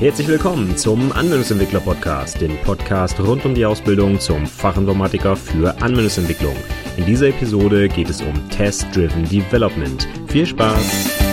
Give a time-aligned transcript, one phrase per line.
[0.00, 6.54] Herzlich willkommen zum Anwendungsentwickler Podcast, dem Podcast rund um die Ausbildung zum Fachinformatiker für Anwendungsentwicklung.
[6.96, 10.06] In dieser Episode geht es um Test-Driven Development.
[10.28, 11.27] Viel Spaß!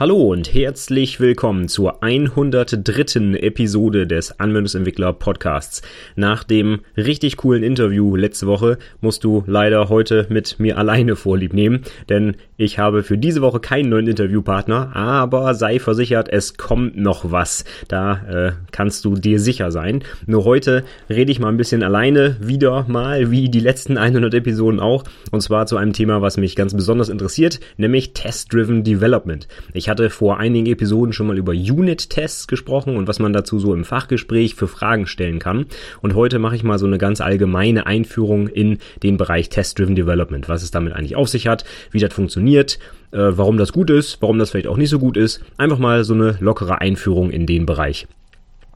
[0.00, 3.36] Hallo und herzlich willkommen zur 103.
[3.40, 5.82] Episode des Anwendungsentwickler Podcasts.
[6.14, 11.52] Nach dem richtig coolen Interview letzte Woche musst du leider heute mit mir alleine vorlieb
[11.52, 16.96] nehmen, denn ich habe für diese Woche keinen neuen Interviewpartner, aber sei versichert, es kommt
[16.96, 17.64] noch was.
[17.88, 20.04] Da äh, kannst du dir sicher sein.
[20.26, 24.78] Nur heute rede ich mal ein bisschen alleine, wieder mal wie die letzten 100 Episoden
[24.78, 29.48] auch, und zwar zu einem Thema, was mich ganz besonders interessiert, nämlich Test-Driven Development.
[29.72, 33.58] Ich ich hatte vor einigen Episoden schon mal über Unit-Tests gesprochen und was man dazu
[33.58, 35.64] so im Fachgespräch für Fragen stellen kann.
[36.02, 40.46] Und heute mache ich mal so eine ganz allgemeine Einführung in den Bereich Test-Driven Development,
[40.46, 42.78] was es damit eigentlich auf sich hat, wie das funktioniert,
[43.12, 45.40] äh, warum das gut ist, warum das vielleicht auch nicht so gut ist.
[45.56, 48.06] Einfach mal so eine lockere Einführung in den Bereich.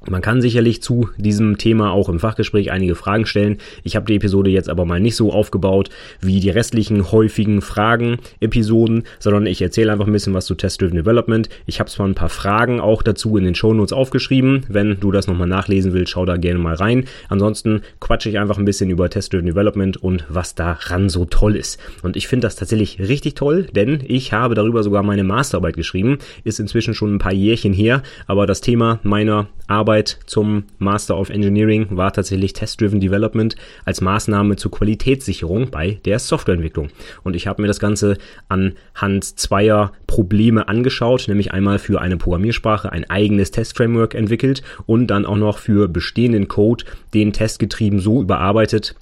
[0.08, 3.58] Man kann sicherlich zu diesem Thema auch im Fachgespräch einige Fragen stellen.
[3.84, 9.04] Ich habe die Episode jetzt aber mal nicht so aufgebaut wie die restlichen häufigen Fragen-Episoden,
[9.20, 11.48] sondern ich erzähle einfach ein bisschen was zu Test-Driven Development.
[11.66, 14.64] Ich habe zwar ein paar Fragen auch dazu in den Shownotes aufgeschrieben.
[14.68, 17.04] Wenn du das nochmal nachlesen willst, schau da gerne mal rein.
[17.28, 21.78] Ansonsten quatsche ich einfach ein bisschen über Test-Driven Development und was daran so toll ist.
[22.02, 26.18] Und ich finde das tatsächlich richtig toll, denn ich habe darüber sogar meine Masterarbeit geschrieben.
[26.44, 31.30] Ist inzwischen schon ein paar Jährchen her, aber das Thema meiner Arbeit zum Master of
[31.30, 33.54] Engineering war tatsächlich Test-Driven Development
[33.84, 36.88] als Maßnahme zur Qualitätssicherung bei der Softwareentwicklung.
[37.22, 38.16] Und ich habe mir das Ganze
[38.48, 45.26] anhand zweier Probleme angeschaut, nämlich einmal für eine Programmiersprache ein eigenes Testframework entwickelt und dann
[45.26, 48.94] auch noch für bestehenden Code den testgetrieben so überarbeitet,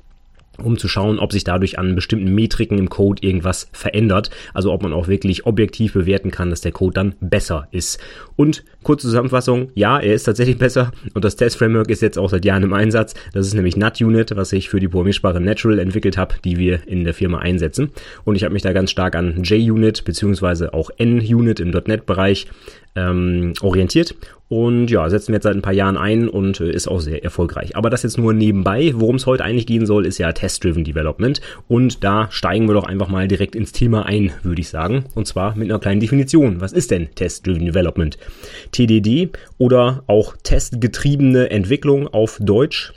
[0.60, 4.30] um zu schauen, ob sich dadurch an bestimmten Metriken im Code irgendwas verändert.
[4.54, 7.98] Also ob man auch wirklich objektiv bewerten kann, dass der Code dann besser ist.
[8.36, 12.44] Und kurze Zusammenfassung, ja, er ist tatsächlich besser und das Test-Framework ist jetzt auch seit
[12.44, 13.14] Jahren im Einsatz.
[13.32, 17.04] Das ist nämlich NutUnit, was ich für die Programmiersprache Natural entwickelt habe, die wir in
[17.04, 17.90] der Firma einsetzen.
[18.24, 22.46] Und ich habe mich da ganz stark an JUnit beziehungsweise auch NUnit im .NET-Bereich
[22.96, 24.14] ähm, orientiert
[24.50, 27.22] und ja, setzen wir jetzt seit ein paar Jahren ein und äh, ist auch sehr
[27.22, 27.76] erfolgreich.
[27.76, 28.90] Aber das jetzt nur nebenbei.
[28.96, 31.40] Worum es heute eigentlich gehen soll, ist ja Test-Driven Development.
[31.68, 35.04] Und da steigen wir doch einfach mal direkt ins Thema ein, würde ich sagen.
[35.14, 36.60] Und zwar mit einer kleinen Definition.
[36.60, 38.18] Was ist denn Test-Driven Development?
[38.72, 42.92] TDD oder auch testgetriebene Entwicklung auf Deutsch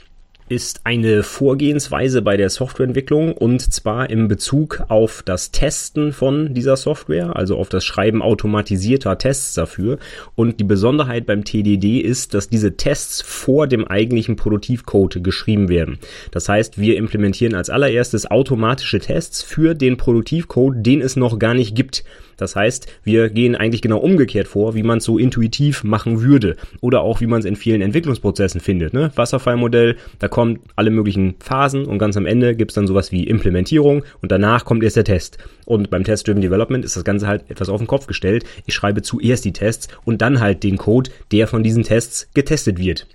[0.48, 6.76] ist eine Vorgehensweise bei der Softwareentwicklung und zwar im Bezug auf das Testen von dieser
[6.76, 9.98] Software, also auf das Schreiben automatisierter Tests dafür.
[10.34, 15.98] Und die Besonderheit beim TDD ist, dass diese Tests vor dem eigentlichen Produktivcode geschrieben werden.
[16.30, 21.54] Das heißt, wir implementieren als allererstes automatische Tests für den Produktivcode, den es noch gar
[21.54, 22.04] nicht gibt.
[22.36, 26.56] Das heißt, wir gehen eigentlich genau umgekehrt vor, wie man es so intuitiv machen würde.
[26.80, 28.92] Oder auch, wie man es in vielen Entwicklungsprozessen findet.
[28.92, 29.10] Ne?
[29.14, 33.24] Wasserfallmodell, da kommen alle möglichen Phasen und ganz am Ende gibt es dann sowas wie
[33.24, 35.38] Implementierung und danach kommt erst der Test.
[35.64, 38.44] Und beim Test-Driven Development ist das Ganze halt etwas auf den Kopf gestellt.
[38.66, 42.78] Ich schreibe zuerst die Tests und dann halt den Code, der von diesen Tests getestet
[42.78, 43.06] wird.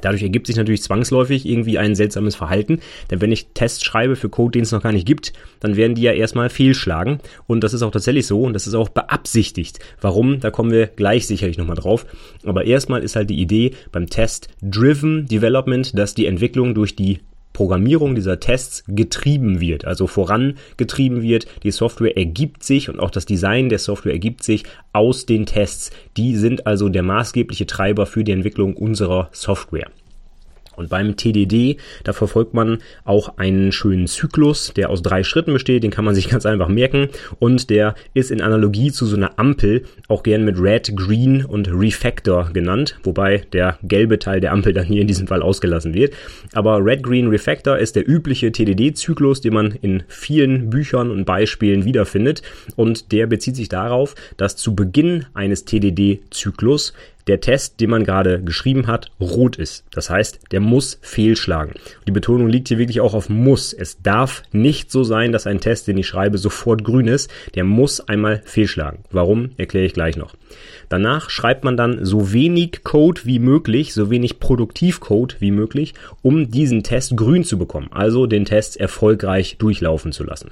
[0.00, 4.28] Dadurch ergibt sich natürlich zwangsläufig irgendwie ein seltsames Verhalten, denn wenn ich Tests schreibe für
[4.28, 7.74] Code, den es noch gar nicht gibt, dann werden die ja erstmal fehlschlagen und das
[7.74, 9.78] ist auch tatsächlich so und das ist auch beabsichtigt.
[10.00, 10.40] Warum?
[10.40, 12.06] Da kommen wir gleich sicherlich nochmal drauf.
[12.44, 17.20] Aber erstmal ist halt die Idee beim Test Driven Development, dass die Entwicklung durch die
[17.54, 21.46] Programmierung dieser Tests getrieben wird, also vorangetrieben wird.
[21.62, 25.90] Die Software ergibt sich und auch das Design der Software ergibt sich aus den Tests.
[26.18, 29.88] Die sind also der maßgebliche Treiber für die Entwicklung unserer Software.
[30.76, 35.82] Und beim TDD, da verfolgt man auch einen schönen Zyklus, der aus drei Schritten besteht,
[35.82, 37.08] den kann man sich ganz einfach merken
[37.38, 41.68] und der ist in Analogie zu so einer Ampel auch gern mit Red, Green und
[41.70, 46.14] Refactor genannt, wobei der gelbe Teil der Ampel dann hier in diesem Fall ausgelassen wird.
[46.52, 51.84] Aber Red, Green, Refactor ist der übliche TDD-Zyklus, den man in vielen Büchern und Beispielen
[51.84, 52.42] wiederfindet
[52.76, 56.92] und der bezieht sich darauf, dass zu Beginn eines TDD-Zyklus
[57.26, 59.84] der Test, den man gerade geschrieben hat, rot ist.
[59.90, 61.74] Das heißt, der muss fehlschlagen.
[62.06, 63.72] Die Betonung liegt hier wirklich auch auf muss.
[63.72, 67.30] Es darf nicht so sein, dass ein Test, den ich schreibe, sofort grün ist.
[67.54, 69.04] Der muss einmal fehlschlagen.
[69.10, 70.34] Warum, erkläre ich gleich noch.
[70.88, 76.50] Danach schreibt man dann so wenig Code wie möglich, so wenig Produktivcode wie möglich, um
[76.50, 77.88] diesen Test grün zu bekommen.
[77.90, 80.50] Also den Test erfolgreich durchlaufen zu lassen.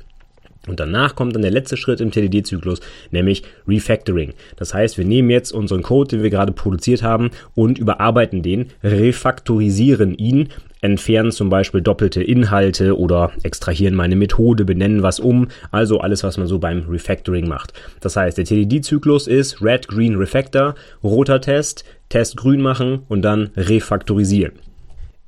[0.68, 2.80] Und danach kommt dann der letzte Schritt im TDD-Zyklus,
[3.10, 4.34] nämlich Refactoring.
[4.56, 8.66] Das heißt, wir nehmen jetzt unseren Code, den wir gerade produziert haben, und überarbeiten den,
[8.82, 10.48] refaktorisieren ihn
[10.82, 16.36] entfernen zum Beispiel doppelte Inhalte oder extrahieren meine Methode, benennen was um, also alles, was
[16.36, 17.72] man so beim Refactoring macht.
[18.00, 23.50] Das heißt, der TDD-Zyklus ist Red, Green, Refactor, roter Test, Test grün machen und dann
[23.56, 24.52] refaktorisieren.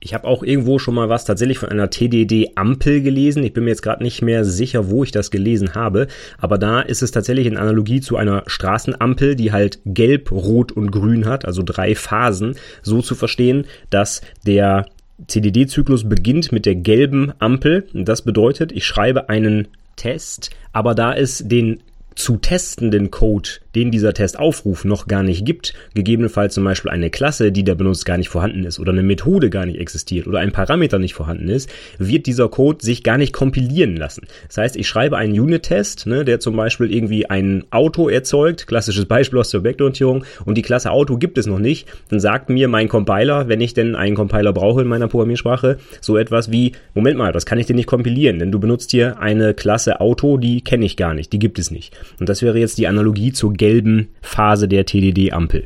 [0.05, 3.43] Ich habe auch irgendwo schon mal was tatsächlich von einer TDD-Ampel gelesen.
[3.43, 6.09] Ich bin mir jetzt gerade nicht mehr sicher, wo ich das gelesen habe.
[6.37, 10.91] Aber da ist es tatsächlich in Analogie zu einer Straßenampel, die halt gelb, rot und
[10.91, 14.85] grün hat, also drei Phasen, so zu verstehen, dass der
[15.27, 17.87] CDD-Zyklus beginnt mit der gelben Ampel.
[17.95, 21.83] Das bedeutet, ich schreibe einen Test, aber da es den
[22.15, 27.11] zu testenden Code, den dieser Test aufruft, noch gar nicht gibt, gegebenenfalls zum Beispiel eine
[27.11, 30.41] Klasse, die der benutzt, gar nicht vorhanden ist oder eine Methode gar nicht existiert oder
[30.41, 34.27] ein Parameter nicht vorhanden ist, wird dieser Code sich gar nicht kompilieren lassen.
[34.49, 39.07] Das heißt, ich schreibe einen Unit-Test, ne, der zum Beispiel irgendwie ein Auto erzeugt, klassisches
[39.07, 42.69] Beispiel aus der Objektorientierung, und die Klasse Auto gibt es noch nicht, dann sagt mir
[42.69, 47.19] mein Compiler, wenn ich denn einen Compiler brauche in meiner Programmiersprache, so etwas wie, Moment
[47.19, 50.61] mal, das kann ich dir nicht kompilieren, denn du benutzt hier eine Klasse Auto, die
[50.61, 51.97] kenne ich gar nicht, die gibt es nicht.
[52.21, 55.65] Und das wäre jetzt die Analogie zur gelben Phase der TDD-Ampel.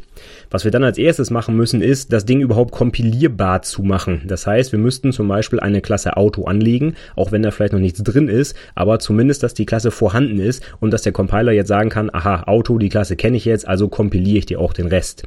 [0.52, 4.22] Was wir dann als erstes machen müssen, ist, das Ding überhaupt kompilierbar zu machen.
[4.28, 7.80] Das heißt, wir müssten zum Beispiel eine Klasse Auto anlegen, auch wenn da vielleicht noch
[7.80, 11.66] nichts drin ist, aber zumindest, dass die Klasse vorhanden ist und dass der Compiler jetzt
[11.66, 14.86] sagen kann, aha, Auto, die Klasse kenne ich jetzt, also kompiliere ich dir auch den
[14.86, 15.24] Rest.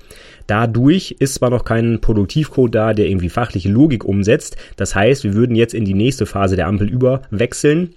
[0.48, 4.56] Dadurch ist zwar noch kein Produktivcode da, der irgendwie fachliche Logik umsetzt.
[4.78, 7.96] Das heißt, wir würden jetzt in die nächste Phase der Ampel überwechseln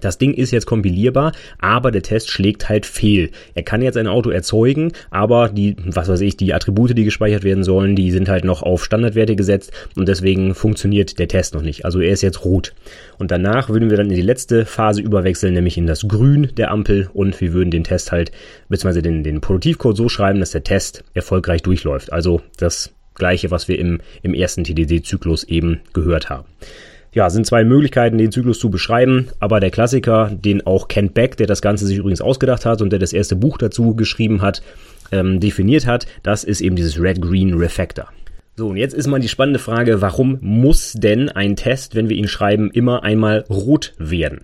[0.00, 3.30] das Ding ist jetzt kompilierbar, aber der Test schlägt halt fehl.
[3.54, 7.44] Er kann jetzt ein Auto erzeugen, aber die, was weiß ich, die Attribute, die gespeichert
[7.44, 11.62] werden sollen, die sind halt noch auf Standardwerte gesetzt und deswegen funktioniert der Test noch
[11.62, 11.84] nicht.
[11.84, 12.74] Also er ist jetzt rot.
[13.18, 16.70] Und danach würden wir dann in die letzte Phase überwechseln, nämlich in das Grün der
[16.70, 18.32] Ampel und wir würden den Test halt,
[18.68, 22.12] beziehungsweise den, den Produktivcode so schreiben, dass der Test erfolgreich durchläuft.
[22.12, 26.44] Also das gleiche, was wir im, im ersten TDD-Zyklus eben gehört haben
[27.16, 31.38] ja, sind zwei Möglichkeiten, den Zyklus zu beschreiben, aber der Klassiker, den auch Kent Beck,
[31.38, 34.60] der das Ganze sich übrigens ausgedacht hat und der das erste Buch dazu geschrieben hat,
[35.12, 38.08] ähm, definiert hat, das ist eben dieses Red-Green Refactor.
[38.54, 42.18] So, und jetzt ist mal die spannende Frage, warum muss denn ein Test, wenn wir
[42.18, 44.42] ihn schreiben, immer einmal rot werden?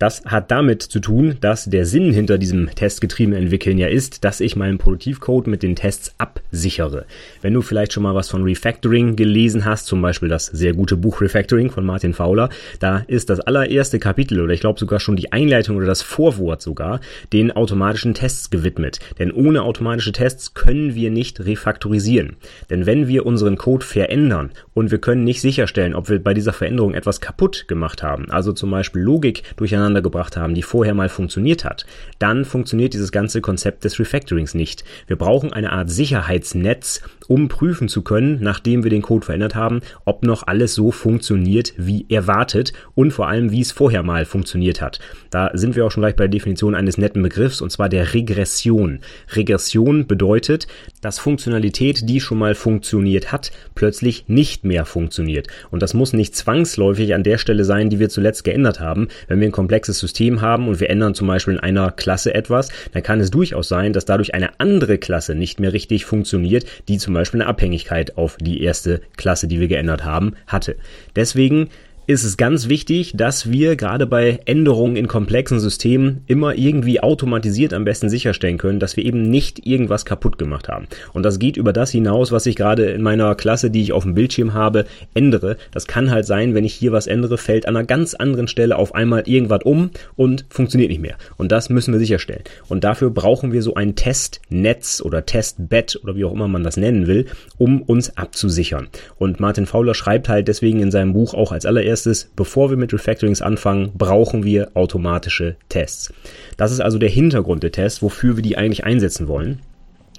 [0.00, 4.40] Das hat damit zu tun, dass der Sinn hinter diesem testgetriebenen Entwickeln ja ist, dass
[4.40, 7.04] ich meinen Produktivcode mit den Tests absichere.
[7.42, 10.96] Wenn du vielleicht schon mal was von Refactoring gelesen hast, zum Beispiel das sehr gute
[10.96, 12.48] Buch Refactoring von Martin Fowler,
[12.78, 16.62] da ist das allererste Kapitel oder ich glaube sogar schon die Einleitung oder das Vorwort
[16.62, 17.00] sogar
[17.34, 19.00] den automatischen Tests gewidmet.
[19.18, 22.36] Denn ohne automatische Tests können wir nicht refaktorisieren.
[22.70, 26.54] Denn wenn wir unseren Code verändern und wir können nicht sicherstellen, ob wir bei dieser
[26.54, 30.94] Veränderung etwas kaputt gemacht haben, also zum Beispiel Logik durcheinander durcheinander gebracht haben, die vorher
[30.94, 31.86] mal funktioniert hat,
[32.18, 34.84] dann funktioniert dieses ganze Konzept des Refactorings nicht.
[35.06, 39.82] Wir brauchen eine Art Sicherheitsnetz, um prüfen zu können, nachdem wir den Code verändert haben,
[40.04, 44.82] ob noch alles so funktioniert, wie erwartet und vor allem, wie es vorher mal funktioniert
[44.82, 44.98] hat.
[45.30, 48.14] Da sind wir auch schon gleich bei der Definition eines netten Begriffs und zwar der
[48.14, 48.98] Regression.
[49.32, 50.66] Regression bedeutet,
[51.02, 55.46] dass Funktionalität, die schon mal funktioniert hat, plötzlich nicht mehr funktioniert.
[55.70, 59.06] Und das muss nicht zwangsläufig an der Stelle sein, die wir zuletzt geändert haben.
[59.28, 62.70] Wenn wir ein komplexes System haben und wir ändern zum Beispiel in einer Klasse etwas,
[62.90, 66.98] dann kann es durchaus sein, dass dadurch eine andere Klasse nicht mehr richtig funktioniert, die
[66.98, 70.76] zum Beispiel eine Abhängigkeit auf die erste Klasse, die wir geändert haben, hatte.
[71.16, 71.68] Deswegen
[72.06, 77.72] ist es ganz wichtig, dass wir gerade bei Änderungen in komplexen Systemen immer irgendwie automatisiert
[77.72, 80.88] am besten sicherstellen können, dass wir eben nicht irgendwas kaputt gemacht haben.
[81.12, 84.02] Und das geht über das hinaus, was ich gerade in meiner Klasse, die ich auf
[84.02, 85.56] dem Bildschirm habe, ändere.
[85.70, 88.76] Das kann halt sein, wenn ich hier was ändere, fällt an einer ganz anderen Stelle
[88.76, 91.16] auf einmal irgendwas um und funktioniert nicht mehr.
[91.36, 92.42] Und das müssen wir sicherstellen.
[92.68, 96.76] Und dafür brauchen wir so ein Testnetz oder Testbett oder wie auch immer man das
[96.76, 98.88] nennen will, um uns abzusichern.
[99.16, 102.76] Und Martin Fowler schreibt halt deswegen in seinem Buch auch als allererstes erstes, bevor wir
[102.76, 106.12] mit Refactorings anfangen, brauchen wir automatische Tests.
[106.56, 109.60] Das ist also der Hintergrund der Tests, wofür wir die eigentlich einsetzen wollen.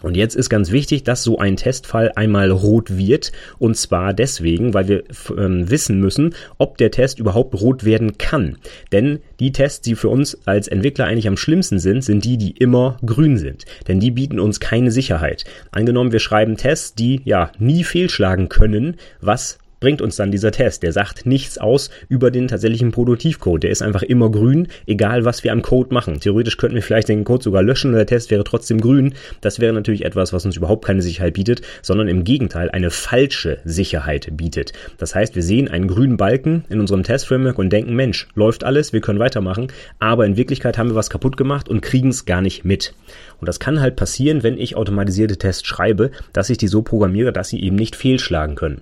[0.01, 3.31] Und jetzt ist ganz wichtig, dass so ein Testfall einmal rot wird.
[3.59, 5.03] Und zwar deswegen, weil wir
[5.37, 8.57] ähm, wissen müssen, ob der Test überhaupt rot werden kann.
[8.91, 12.51] Denn die Tests, die für uns als Entwickler eigentlich am schlimmsten sind, sind die, die
[12.57, 13.65] immer grün sind.
[13.87, 15.45] Denn die bieten uns keine Sicherheit.
[15.71, 20.83] Angenommen, wir schreiben Tests, die ja nie fehlschlagen können, was bringt uns dann dieser Test.
[20.83, 23.63] Der sagt nichts aus über den tatsächlichen Produktivcode.
[23.63, 26.21] Der ist einfach immer grün, egal was wir am Code machen.
[26.21, 29.15] Theoretisch könnten wir vielleicht den Code sogar löschen und der Test wäre trotzdem grün.
[29.41, 33.59] Das wäre natürlich etwas, was uns überhaupt keine Sicherheit bietet, sondern im Gegenteil eine falsche
[33.65, 34.71] Sicherheit bietet.
[34.97, 38.93] Das heißt, wir sehen einen grünen Balken in unserem Testframework und denken, Mensch, läuft alles,
[38.93, 39.67] wir können weitermachen,
[39.99, 42.93] aber in Wirklichkeit haben wir was kaputt gemacht und kriegen es gar nicht mit.
[43.39, 47.33] Und das kann halt passieren, wenn ich automatisierte Tests schreibe, dass ich die so programmiere,
[47.33, 48.81] dass sie eben nicht fehlschlagen können.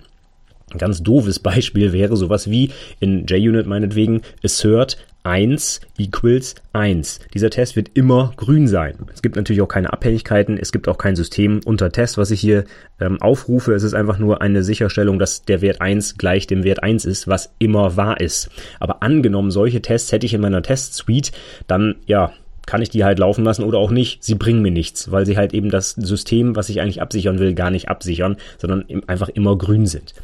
[0.72, 7.20] Ein ganz doofes Beispiel wäre sowas wie in JUnit meinetwegen assert 1 equals 1.
[7.34, 8.94] Dieser Test wird immer grün sein.
[9.12, 12.40] Es gibt natürlich auch keine Abhängigkeiten, es gibt auch kein System unter Test, was ich
[12.40, 12.64] hier
[13.00, 13.74] ähm, aufrufe.
[13.74, 17.28] Es ist einfach nur eine Sicherstellung, dass der Wert 1 gleich dem Wert 1 ist,
[17.28, 18.48] was immer wahr ist.
[18.78, 21.32] Aber angenommen, solche Tests hätte ich in meiner Test-Suite,
[21.66, 22.32] dann ja,
[22.70, 24.22] kann ich die halt laufen lassen oder auch nicht.
[24.22, 27.52] Sie bringen mir nichts, weil sie halt eben das System, was ich eigentlich absichern will,
[27.54, 30.14] gar nicht absichern, sondern einfach immer grün sind.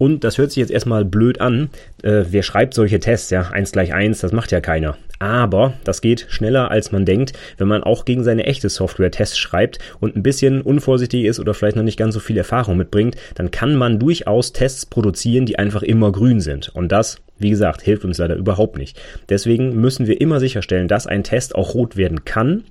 [0.00, 1.68] Und das hört sich jetzt erstmal blöd an.
[2.02, 3.28] Äh, wer schreibt solche Tests?
[3.28, 4.96] Ja, 1 gleich 1, das macht ja keiner.
[5.18, 9.36] Aber das geht schneller, als man denkt, wenn man auch gegen seine echte Software Tests
[9.36, 13.16] schreibt und ein bisschen unvorsichtig ist oder vielleicht noch nicht ganz so viel Erfahrung mitbringt,
[13.34, 16.70] dann kann man durchaus Tests produzieren, die einfach immer grün sind.
[16.70, 18.98] Und das, wie gesagt, hilft uns leider überhaupt nicht.
[19.28, 22.64] Deswegen müssen wir immer sicherstellen, dass ein Test auch rot werden kann.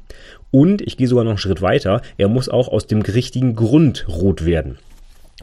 [0.50, 4.08] Und ich gehe sogar noch einen Schritt weiter, er muss auch aus dem richtigen Grund
[4.08, 4.80] rot werden.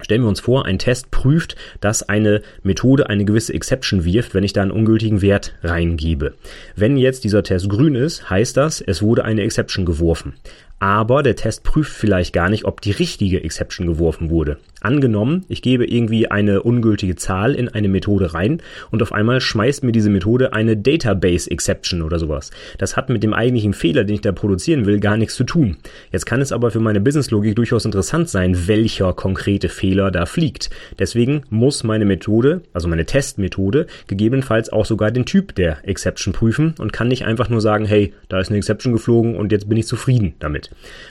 [0.03, 4.45] Stellen wir uns vor, ein Test prüft, dass eine Methode eine gewisse Exception wirft, wenn
[4.45, 6.35] ich da einen ungültigen Wert reingebe.
[6.75, 10.35] Wenn jetzt dieser Test grün ist, heißt das, es wurde eine Exception geworfen
[10.79, 14.59] aber der Test prüft vielleicht gar nicht, ob die richtige Exception geworfen wurde.
[14.83, 19.83] Angenommen, ich gebe irgendwie eine ungültige Zahl in eine Methode rein und auf einmal schmeißt
[19.83, 22.51] mir diese Methode eine Database Exception oder sowas.
[22.79, 25.79] Das hat mit dem eigentlichen Fehler, den ich da produzieren will, gar nichts zu tun.
[26.13, 30.71] Jetzt kann es aber für meine Businesslogik durchaus interessant sein, welcher konkrete Fehler da fliegt.
[30.99, 36.75] Deswegen muss meine Methode, also meine Testmethode, gegebenenfalls auch sogar den Typ der Exception prüfen
[36.79, 39.79] und kann nicht einfach nur sagen, hey, da ist eine Exception geflogen und jetzt bin
[39.79, 40.66] ich zufrieden damit.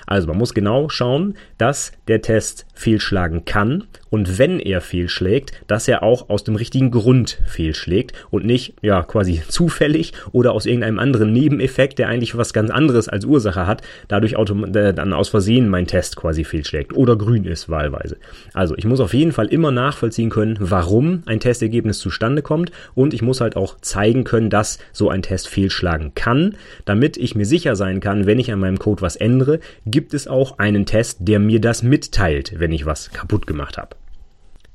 [0.08, 5.89] Also man muss genau schauen, dass der Test fehlschlagen kann und wenn er fehlschlägt, dass
[5.89, 11.00] er auch aus dem richtigen Grund fehlschlägt und nicht ja quasi zufällig oder aus irgendeinem
[11.00, 15.67] anderen Nebeneffekt, der eigentlich was ganz anderes als Ursache hat, dadurch äh, dann aus Versehen
[15.67, 18.15] mein Test quasi fehlschlägt oder grün ist wahlweise.
[18.53, 23.13] Also ich muss auf jeden Fall immer nachvollziehen können, warum ein Testergebnis zustande kommt und
[23.13, 26.55] ich muss halt auch zeigen können, dass so ein Test fehlschlagen kann,
[26.86, 30.29] damit ich mir sicher sein kann, wenn ich an meinem Code was ändere, gibt es
[30.29, 33.98] auch einen Test, der mir das mitteilt, wenn ich was kaputt gemacht habe.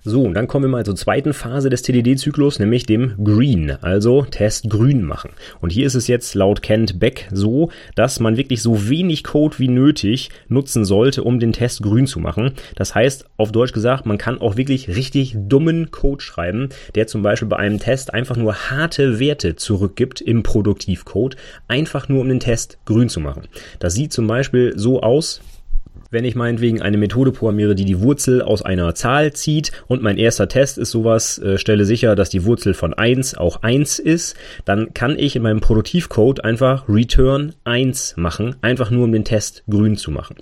[0.03, 4.23] So, und dann kommen wir mal zur zweiten Phase des TDD-Zyklus, nämlich dem Green, also
[4.23, 5.33] Test grün machen.
[5.61, 9.59] Und hier ist es jetzt laut Kent Beck so, dass man wirklich so wenig Code
[9.59, 12.53] wie nötig nutzen sollte, um den Test grün zu machen.
[12.77, 17.21] Das heißt, auf Deutsch gesagt, man kann auch wirklich richtig dummen Code schreiben, der zum
[17.21, 21.37] Beispiel bei einem Test einfach nur harte Werte zurückgibt im Produktivcode,
[21.69, 23.49] einfach nur um den Test grün zu machen.
[23.81, 25.43] Das sieht zum Beispiel so aus,
[26.11, 30.19] wenn ich meinetwegen eine Methode programmiere, die die Wurzel aus einer Zahl zieht und mein
[30.19, 34.37] erster Test ist sowas, äh, stelle sicher, dass die Wurzel von 1 auch 1 ist,
[34.65, 39.65] dann kann ich in meinem Produktivcode einfach return 1 machen, einfach nur um den Test
[39.69, 40.37] grün zu machen.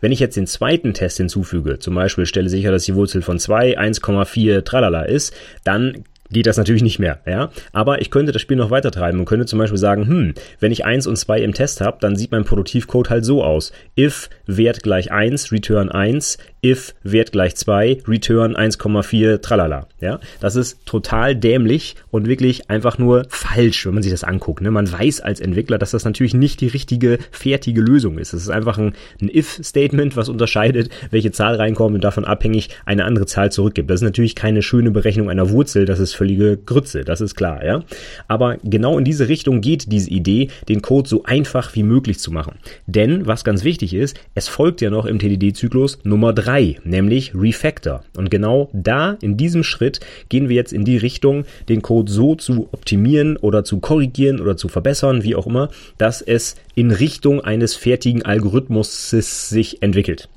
[0.00, 3.38] Wenn ich jetzt den zweiten Test hinzufüge, zum Beispiel stelle sicher, dass die Wurzel von
[3.38, 7.50] 2 1,4 tralala ist, dann geht das natürlich nicht mehr, ja.
[7.72, 10.72] Aber ich könnte das Spiel noch weiter treiben und könnte zum Beispiel sagen, hm, wenn
[10.72, 13.72] ich 1 und 2 im Test habe, dann sieht mein Produktivcode halt so aus.
[13.98, 19.86] If Wert gleich 1, return 1, if Wert gleich 2, return 1,4, tralala.
[20.00, 24.62] Ja, das ist total dämlich und wirklich einfach nur falsch, wenn man sich das anguckt.
[24.62, 24.70] Ne?
[24.70, 28.32] Man weiß als Entwickler, dass das natürlich nicht die richtige, fertige Lösung ist.
[28.32, 33.04] Es ist einfach ein, ein if-Statement, was unterscheidet, welche Zahl reinkommt und davon abhängig eine
[33.04, 33.90] andere Zahl zurückgibt.
[33.90, 37.64] Das ist natürlich keine schöne Berechnung einer Wurzel, das ist völlige Grütze, das ist klar,
[37.64, 37.82] ja.
[38.26, 42.30] Aber genau in diese Richtung geht diese Idee, den Code so einfach wie möglich zu
[42.30, 42.56] machen.
[42.86, 47.32] Denn, was ganz wichtig ist, es folgt ja noch im TDD-Zyklus Nummer 3 3, nämlich
[47.34, 48.04] Refactor.
[48.16, 52.36] Und genau da, in diesem Schritt, gehen wir jetzt in die Richtung, den Code so
[52.36, 57.40] zu optimieren oder zu korrigieren oder zu verbessern, wie auch immer, dass es in Richtung
[57.40, 60.28] eines fertigen Algorithmus sich entwickelt.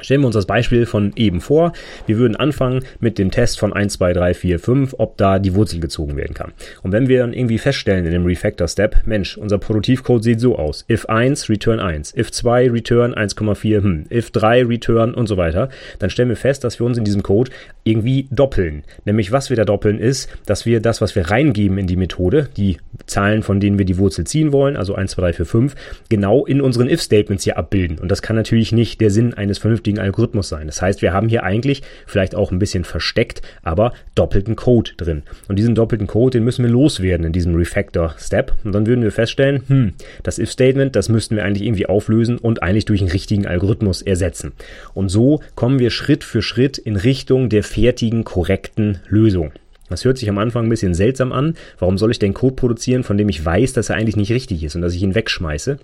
[0.00, 1.72] Stellen wir uns das Beispiel von eben vor.
[2.06, 5.54] Wir würden anfangen mit dem Test von 1, 2, 3, 4, 5, ob da die
[5.54, 6.52] Wurzel gezogen werden kann.
[6.82, 10.84] Und wenn wir dann irgendwie feststellen in dem Refactor-Step, Mensch, unser Produktivcode sieht so aus.
[10.90, 12.14] If 1, return 1.
[12.16, 14.04] If 2, return 1,4, hm.
[14.10, 15.68] If 3, return und so weiter.
[15.98, 17.50] Dann stellen wir fest, dass wir uns in diesem Code
[17.84, 18.84] irgendwie doppeln.
[19.04, 22.48] Nämlich was wir da doppeln ist, dass wir das, was wir reingeben in die Methode,
[22.56, 25.74] die Zahlen, von denen wir die Wurzel ziehen wollen, also 1, 2, 3, 4, 5,
[26.08, 27.98] genau in unseren If-Statements hier abbilden.
[27.98, 30.66] Und das kann natürlich nicht der Sinn eines vernünftigen vernünftigen Algorithmus sein.
[30.66, 35.22] Das heißt, wir haben hier eigentlich vielleicht auch ein bisschen versteckt, aber doppelten Code drin.
[35.48, 38.52] Und diesen doppelten Code, den müssen wir loswerden in diesem Refactor-Step.
[38.64, 39.92] Und dann würden wir feststellen, hm,
[40.22, 44.52] das If-Statement, das müssten wir eigentlich irgendwie auflösen und eigentlich durch einen richtigen Algorithmus ersetzen.
[44.94, 49.52] Und so kommen wir Schritt für Schritt in Richtung der fertigen, korrekten Lösung.
[49.88, 51.54] Das hört sich am Anfang ein bisschen seltsam an.
[51.78, 54.62] Warum soll ich denn Code produzieren, von dem ich weiß, dass er eigentlich nicht richtig
[54.62, 55.78] ist und dass ich ihn wegschmeiße?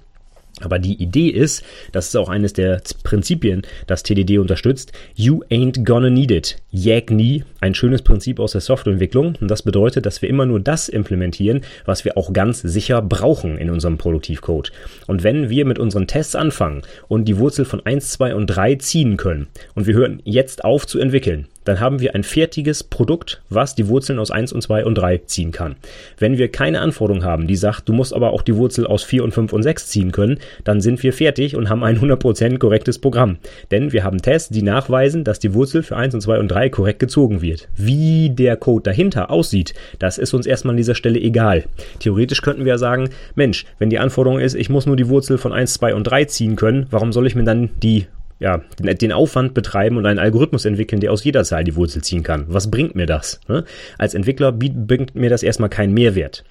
[0.61, 5.85] Aber die Idee ist, das ist auch eines der Prinzipien, das TDD unterstützt, you ain't
[5.85, 6.57] gonna need it.
[6.71, 9.35] Jag nie, ein schönes Prinzip aus der Softwareentwicklung.
[9.41, 13.59] Und das bedeutet, dass wir immer nur das implementieren, was wir auch ganz sicher brauchen
[13.59, 14.71] in unserem Produktivcode.
[15.07, 18.77] Und wenn wir mit unseren Tests anfangen und die Wurzel von 1, 2 und 3
[18.77, 23.43] ziehen können und wir hören jetzt auf zu entwickeln, dann haben wir ein fertiges Produkt,
[23.49, 25.77] was die Wurzeln aus 1 und 2 und 3 ziehen kann.
[26.19, 29.25] Wenn wir keine Anforderung haben, die sagt, du musst aber auch die Wurzel aus 4
[29.25, 32.99] und 5 und 6 ziehen können, dann sind wir fertig und haben ein 100% korrektes
[32.99, 33.39] Programm.
[33.71, 36.69] Denn wir haben Tests, die nachweisen, dass die Wurzel für 1 und 2 und 3
[36.69, 37.69] korrekt gezogen wird.
[37.77, 41.65] Wie der Code dahinter aussieht, das ist uns erstmal an dieser Stelle egal.
[41.99, 45.39] Theoretisch könnten wir ja sagen, Mensch, wenn die Anforderung ist, ich muss nur die Wurzel
[45.39, 48.07] von 1, 2 und 3 ziehen können, warum soll ich mir dann die
[48.45, 52.23] ja, den Aufwand betreiben und einen Algorithmus entwickeln, der aus jeder Zahl die Wurzel ziehen
[52.23, 52.45] kann.
[52.49, 53.41] Was bringt mir das?
[53.49, 53.65] Ne?
[53.97, 56.45] Als Entwickler bringt mir das erstmal keinen Mehrwert.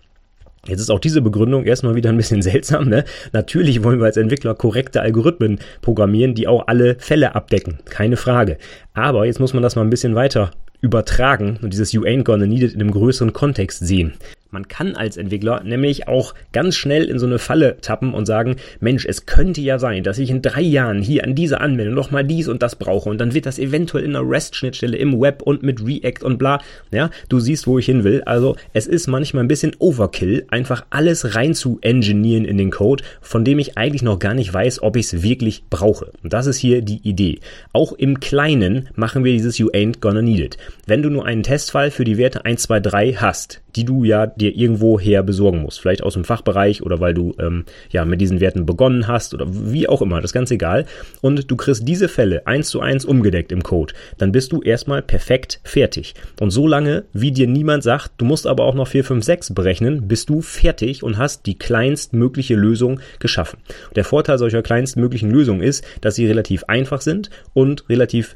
[0.65, 2.89] Jetzt ist auch diese Begründung erstmal wieder ein bisschen seltsam.
[2.89, 3.05] Ne?
[3.31, 7.77] Natürlich wollen wir als Entwickler korrekte Algorithmen programmieren, die auch alle Fälle abdecken.
[7.85, 8.57] Keine Frage.
[8.95, 10.49] Aber jetzt muss man das mal ein bisschen weiter
[10.81, 14.13] übertragen und dieses You ain't gonna need it in einem größeren Kontext sehen.
[14.53, 18.57] Man kann als Entwickler nämlich auch ganz schnell in so eine Falle tappen und sagen,
[18.79, 22.23] Mensch, es könnte ja sein, dass ich in drei Jahren hier an dieser Anwendung nochmal
[22.23, 25.63] dies und das brauche und dann wird das eventuell in einer REST-Schnittstelle im Web und
[25.63, 26.61] mit React und bla.
[26.91, 28.21] Ja, du siehst, wo ich hin will.
[28.27, 33.03] Also es ist manchmal ein bisschen Overkill, einfach alles rein zu engineeren in den Code,
[33.21, 36.11] von dem ich eigentlich noch gar nicht weiß, ob ich es wirklich brauche.
[36.21, 37.39] Und das ist hier die Idee.
[37.71, 40.57] Auch im Kleinen machen wir dieses You ain't gonna need it.
[40.85, 44.27] Wenn du nur einen Testfall für die Werte 1, 2, 3 hast, die du ja
[44.43, 45.79] dir irgendwo her besorgen musst.
[45.79, 49.47] Vielleicht aus dem Fachbereich oder weil du ähm, ja mit diesen Werten begonnen hast oder
[49.49, 50.85] wie auch immer, das ist ganz egal.
[51.21, 53.93] Und du kriegst diese Fälle eins zu eins umgedeckt im Code.
[54.17, 56.13] Dann bist du erstmal perfekt fertig.
[56.39, 60.07] Und solange, wie dir niemand sagt, du musst aber auch noch 4, 5, 6 berechnen,
[60.07, 63.59] bist du fertig und hast die kleinstmögliche Lösung geschaffen.
[63.95, 68.35] Der Vorteil solcher kleinstmöglichen Lösungen ist, dass sie relativ einfach sind und relativ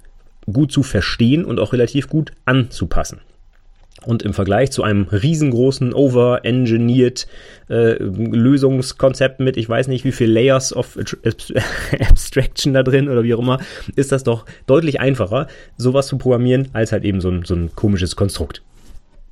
[0.51, 3.19] gut zu verstehen und auch relativ gut anzupassen.
[4.05, 7.27] Und im Vergleich zu einem riesengroßen, over-engineered
[7.69, 10.97] äh, Lösungskonzept mit, ich weiß nicht, wie viel Layers of
[12.09, 13.59] Abstraction da drin oder wie auch immer,
[13.95, 17.75] ist das doch deutlich einfacher, sowas zu programmieren, als halt eben so ein, so ein
[17.75, 18.61] komisches Konstrukt.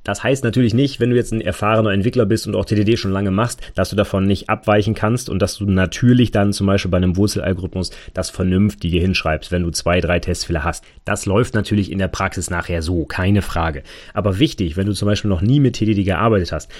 [0.06, 3.10] Das heißt natürlich nicht, wenn du jetzt ein erfahrener Entwickler bist und auch TDD schon
[3.10, 6.92] lange machst, dass du davon nicht abweichen kannst und dass du natürlich dann zum Beispiel
[6.92, 10.84] bei einem Wurzelalgorithmus das Vernünftige hinschreibst, wenn du zwei, drei Testfälle hast.
[11.04, 13.82] Das läuft natürlich in der Praxis nachher so, keine Frage.
[14.14, 16.70] Aber wichtig, wenn du zum Beispiel noch nie mit TDD gearbeitet hast,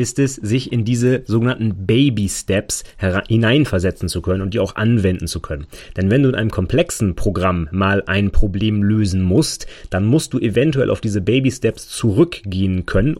[0.00, 2.84] ist es, sich in diese sogenannten Baby Steps
[3.28, 5.66] hineinversetzen zu können und die auch anwenden zu können.
[5.96, 10.38] Denn wenn du in einem komplexen Programm mal ein Problem lösen musst, dann musst du
[10.38, 13.16] eventuell auf diese Baby Steps zurückgehen können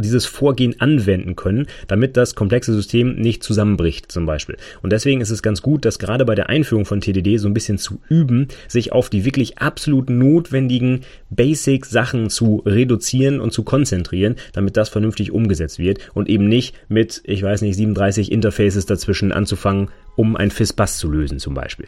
[0.00, 4.56] dieses Vorgehen anwenden können, damit das komplexe System nicht zusammenbricht zum Beispiel.
[4.82, 7.54] Und deswegen ist es ganz gut, dass gerade bei der Einführung von TDD so ein
[7.54, 11.00] bisschen zu üben, sich auf die wirklich absolut notwendigen
[11.30, 17.22] Basic-Sachen zu reduzieren und zu konzentrieren, damit das vernünftig umgesetzt wird und eben nicht mit,
[17.24, 21.86] ich weiß nicht, 37 Interfaces dazwischen anzufangen, um ein FIS-Bass zu lösen zum Beispiel.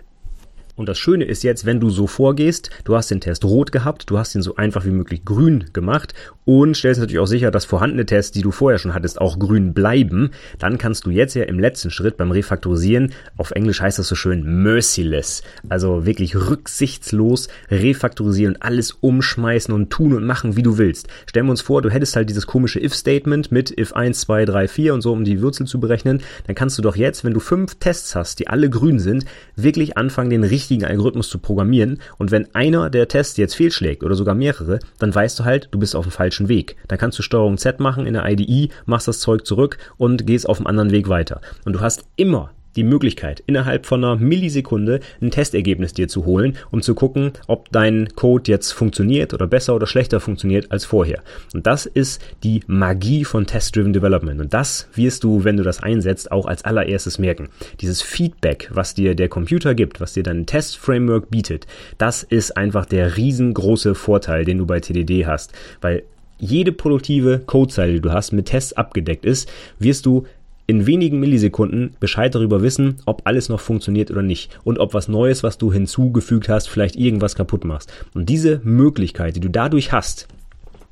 [0.77, 4.11] Und das Schöne ist jetzt, wenn du so vorgehst, du hast den Test rot gehabt,
[4.11, 7.65] du hast ihn so einfach wie möglich grün gemacht und stellst natürlich auch sicher, dass
[7.65, 11.45] vorhandene Tests, die du vorher schon hattest, auch grün bleiben, dann kannst du jetzt ja
[11.45, 17.49] im letzten Schritt beim Refaktorisieren, auf Englisch heißt das so schön merciless, also wirklich rücksichtslos
[17.71, 21.07] refaktorisieren, alles umschmeißen und tun und machen, wie du willst.
[21.27, 24.69] Stellen wir uns vor, du hättest halt dieses komische if-Statement mit if 1, 2, 3,
[24.69, 27.41] 4 und so, um die Wurzel zu berechnen, dann kannst du doch jetzt, wenn du
[27.41, 32.01] fünf Tests hast, die alle grün sind, wirklich anfangen, den richtigen richtigen Algorithmus zu programmieren.
[32.17, 35.79] Und wenn einer der Tests jetzt fehlschlägt oder sogar mehrere, dann weißt du halt, du
[35.79, 36.77] bist auf dem falschen Weg.
[36.89, 40.49] Dann kannst du Steuerung Z machen in der IDE, machst das Zeug zurück und gehst
[40.49, 41.41] auf einem anderen Weg weiter.
[41.65, 46.57] Und du hast immer die Möglichkeit, innerhalb von einer Millisekunde ein Testergebnis dir zu holen,
[46.71, 51.23] um zu gucken, ob dein Code jetzt funktioniert oder besser oder schlechter funktioniert als vorher.
[51.53, 54.41] Und das ist die Magie von Test-Driven Development.
[54.41, 57.49] Und das wirst du, wenn du das einsetzt, auch als allererstes merken.
[57.81, 61.67] Dieses Feedback, was dir der Computer gibt, was dir dein Test-Framework bietet,
[61.99, 65.53] das ist einfach der riesengroße Vorteil, den du bei TDD hast.
[65.81, 66.03] Weil
[66.39, 70.27] jede produktive Codezeile, die du hast, mit Tests abgedeckt ist, wirst du
[70.67, 75.09] in wenigen Millisekunden Bescheid darüber wissen, ob alles noch funktioniert oder nicht und ob was
[75.09, 77.93] Neues, was du hinzugefügt hast, vielleicht irgendwas kaputt machst.
[78.15, 80.29] Und diese Möglichkeit, die du dadurch hast,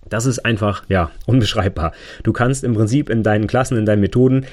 [0.08, 1.92] das ist einfach, ja, unbeschreibbar.
[2.22, 4.44] Du kannst im Prinzip in deinen Klassen, in deinen Methoden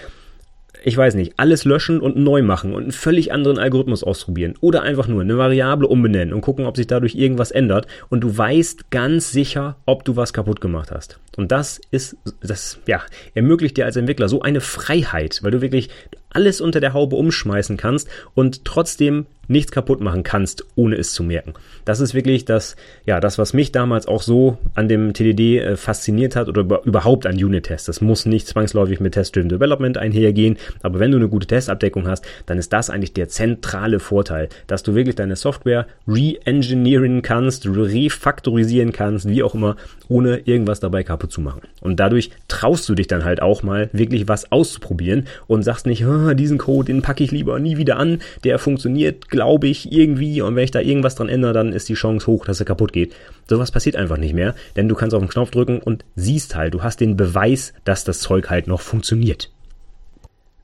[0.84, 4.55] ich weiß nicht, alles löschen und neu machen und einen völlig anderen Algorithmus ausprobieren.
[4.62, 7.88] Oder einfach nur eine Variable umbenennen und gucken, ob sich dadurch irgendwas ändert.
[8.10, 11.19] Und du weißt ganz sicher, ob du was kaputt gemacht hast.
[11.36, 13.01] Und das ist, das, ja,
[13.34, 15.89] ermöglicht dir als Entwickler so eine Freiheit, weil du wirklich
[16.29, 21.23] alles unter der Haube umschmeißen kannst und trotzdem nichts kaputt machen kannst, ohne es zu
[21.23, 21.53] merken.
[21.85, 25.75] Das ist wirklich das, ja, das, was mich damals auch so an dem TDD äh,
[25.75, 27.88] fasziniert hat oder überhaupt an Unit-Tests.
[27.88, 32.25] Das muss nicht zwangsläufig mit Test-Driven Development einhergehen, aber wenn du eine gute Testabdeckung hast,
[32.45, 38.91] dann ist das eigentlich der zentrale Vorteil, dass du wirklich deine Software re-engineeren kannst, refaktorisieren
[38.91, 39.75] kannst, wie auch immer,
[40.07, 41.62] ohne irgendwas dabei kaputt zu machen.
[41.81, 46.05] Und dadurch traust du dich dann halt auch mal wirklich was auszuprobieren und sagst nicht,
[46.35, 50.41] diesen Code, den packe ich lieber nie wieder an, der funktioniert glaube ich, irgendwie.
[50.41, 52.91] Und wenn ich da irgendwas dran ändere, dann ist die Chance hoch, dass er kaputt
[52.91, 53.15] geht.
[53.47, 56.73] Sowas passiert einfach nicht mehr, denn du kannst auf den Knopf drücken und siehst halt,
[56.73, 59.49] du hast den Beweis, dass das Zeug halt noch funktioniert.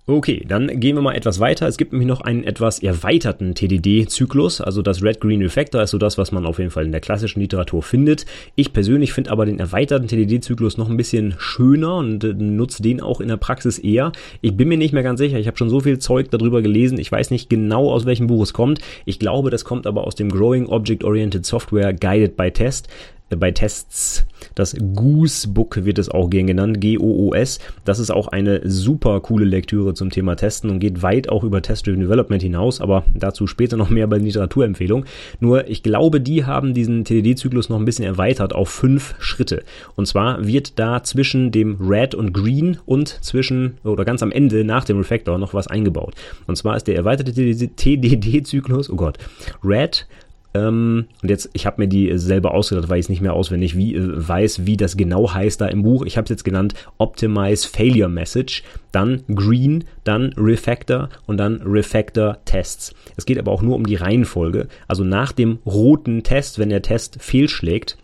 [0.07, 1.67] Okay, dann gehen wir mal etwas weiter.
[1.67, 4.61] Es gibt nämlich noch einen etwas erweiterten TDD-Zyklus.
[4.61, 7.39] Also das Red-Green Refactor ist so das, was man auf jeden Fall in der klassischen
[7.39, 8.27] Literatur findet.
[8.53, 13.01] Ich persönlich finde aber den erweiterten TDD-Zyklus noch ein bisschen schöner und äh, nutze den
[13.01, 14.11] auch in der Praxis eher.
[14.41, 15.39] Ich bin mir nicht mehr ganz sicher.
[15.39, 16.99] Ich habe schon so viel Zeug darüber gelesen.
[16.99, 18.81] Ich weiß nicht genau, aus welchem Buch es kommt.
[19.05, 22.89] Ich glaube, das kommt aber aus dem Growing Object-Oriented Software Guided by Test
[23.29, 24.25] bei Tests.
[24.53, 27.59] Das Goose Book wird es auch gern genannt, G-O-O-S.
[27.83, 31.61] Das ist auch eine super coole Lektüre zum Thema Testen und geht weit auch über
[31.61, 35.05] Test-Driven Development hinaus, aber dazu später noch mehr bei der Literaturempfehlung.
[35.39, 39.63] Nur ich glaube, die haben diesen TDD-Zyklus noch ein bisschen erweitert auf fünf Schritte.
[39.95, 44.63] Und zwar wird da zwischen dem Red und Green und zwischen oder ganz am Ende
[44.63, 46.13] nach dem Refactor noch was eingebaut.
[46.47, 49.17] Und zwar ist der erweiterte TDD-Zyklus, oh Gott,
[49.63, 50.07] Red,
[50.55, 53.75] ähm, und jetzt, ich habe mir die selber ausgedacht, weil ich es nicht mehr auswendig
[53.75, 56.05] wie, äh, weiß, wie das genau heißt da im Buch.
[56.05, 58.63] Ich habe es jetzt genannt Optimize Failure Message,
[58.93, 62.95] dann Green, dann Refactor und dann Refactor Tests.
[63.17, 64.67] Es geht aber auch nur um die Reihenfolge.
[64.87, 67.97] Also nach dem roten Test, wenn der Test fehlschlägt,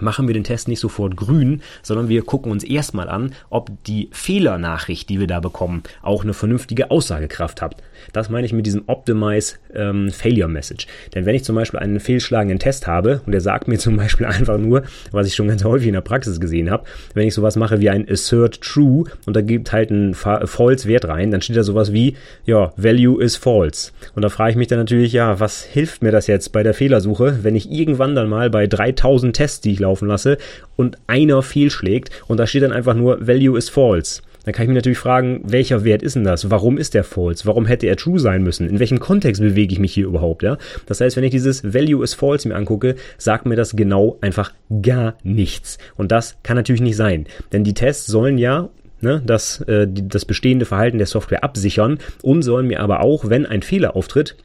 [0.00, 4.10] machen wir den Test nicht sofort grün, sondern wir gucken uns erstmal an, ob die
[4.12, 7.76] Fehlernachricht, die wir da bekommen, auch eine vernünftige Aussagekraft hat.
[8.12, 10.86] Das meine ich mit diesem Optimize ähm, Failure Message.
[11.14, 14.26] Denn wenn ich zum Beispiel einen fehlschlagenden Test habe und der sagt mir zum Beispiel
[14.26, 16.84] einfach nur, was ich schon ganz häufig in der Praxis gesehen habe,
[17.14, 21.06] wenn ich sowas mache wie ein Assert True und da gibt halt einen False Wert
[21.06, 23.92] rein, dann steht da sowas wie, ja, Value is false.
[24.14, 26.74] Und da frage ich mich dann natürlich, ja, was hilft mir das jetzt bei der
[26.74, 30.38] Fehlersuche, wenn ich irgendwann dann mal bei 3000 Tests, die ich laufen lasse
[30.76, 34.22] und einer fehlschlägt und da steht dann einfach nur Value is false.
[34.44, 36.50] Dann kann ich mich natürlich fragen, welcher Wert ist denn das?
[36.50, 37.46] Warum ist der false?
[37.46, 38.68] Warum hätte er true sein müssen?
[38.68, 40.42] In welchem Kontext bewege ich mich hier überhaupt?
[40.42, 40.58] Ja?
[40.86, 44.52] Das heißt, wenn ich dieses Value is false mir angucke, sagt mir das genau einfach
[44.82, 45.78] gar nichts.
[45.96, 47.26] Und das kann natürlich nicht sein.
[47.52, 48.70] Denn die Tests sollen ja
[49.00, 53.28] ne, das, äh, die, das bestehende Verhalten der Software absichern und sollen mir aber auch,
[53.28, 54.36] wenn ein Fehler auftritt,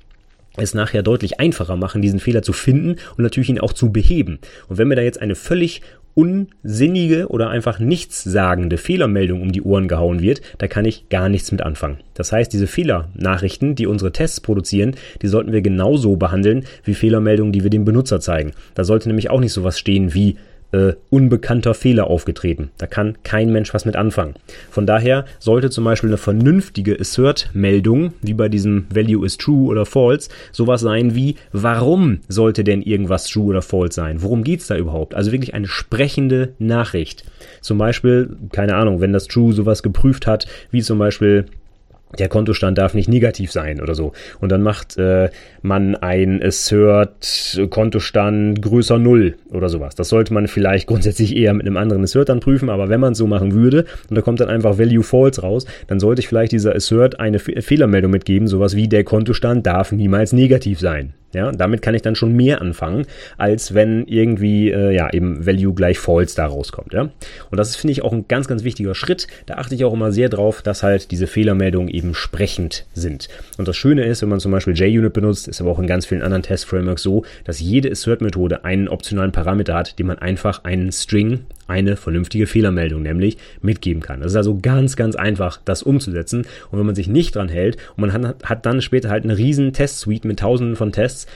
[0.55, 4.39] es nachher deutlich einfacher machen, diesen Fehler zu finden und natürlich ihn auch zu beheben.
[4.67, 5.81] Und wenn mir da jetzt eine völlig
[6.15, 11.51] unsinnige oder einfach nichtssagende Fehlermeldung um die Ohren gehauen wird, da kann ich gar nichts
[11.51, 11.97] mit anfangen.
[12.13, 17.51] Das heißt, diese Fehlernachrichten, die unsere Tests produzieren, die sollten wir genauso behandeln wie Fehlermeldungen,
[17.51, 18.51] die wir dem Benutzer zeigen.
[18.75, 20.37] Da sollte nämlich auch nicht sowas stehen wie
[20.73, 22.71] äh, unbekannter Fehler aufgetreten.
[22.77, 24.33] Da kann kein Mensch was mit anfangen.
[24.69, 29.85] Von daher sollte zum Beispiel eine vernünftige Assert-Meldung, wie bei diesem Value is true oder
[29.85, 34.21] false, sowas sein wie, warum sollte denn irgendwas true oder false sein?
[34.21, 35.15] Worum geht's da überhaupt?
[35.15, 37.23] Also wirklich eine sprechende Nachricht.
[37.61, 41.45] Zum Beispiel, keine Ahnung, wenn das true sowas geprüft hat, wie zum Beispiel
[42.19, 44.13] der Kontostand darf nicht negativ sein oder so.
[44.39, 45.29] Und dann macht äh,
[45.61, 49.95] man ein Assert Kontostand größer Null oder sowas.
[49.95, 53.13] Das sollte man vielleicht grundsätzlich eher mit einem anderen Assert dann prüfen, aber wenn man
[53.13, 56.27] es so machen würde und da kommt dann einfach Value False raus, dann sollte ich
[56.27, 61.13] vielleicht dieser Assert eine Fe Fehlermeldung mitgeben, sowas wie der Kontostand darf niemals negativ sein.
[61.33, 63.05] Ja, damit kann ich dann schon mehr anfangen,
[63.37, 66.93] als wenn irgendwie äh, ja eben Value gleich False da rauskommt.
[66.93, 69.27] Ja, und das ist finde ich auch ein ganz ganz wichtiger Schritt.
[69.45, 73.29] Da achte ich auch immer sehr drauf, dass halt diese Fehlermeldungen eben sprechend sind.
[73.57, 76.05] Und das Schöne ist, wenn man zum Beispiel JUnit benutzt, ist aber auch in ganz
[76.05, 80.91] vielen anderen Test-Frameworks so, dass jede Assert-Methode einen optionalen Parameter hat, den man einfach einen
[80.91, 84.21] String eine vernünftige Fehlermeldung nämlich mitgeben kann.
[84.21, 86.45] Das ist also ganz, ganz einfach, das umzusetzen.
[86.71, 89.37] Und wenn man sich nicht dran hält und man hat, hat dann später halt eine
[89.37, 91.27] riesen Test-Suite mit tausenden von Tests,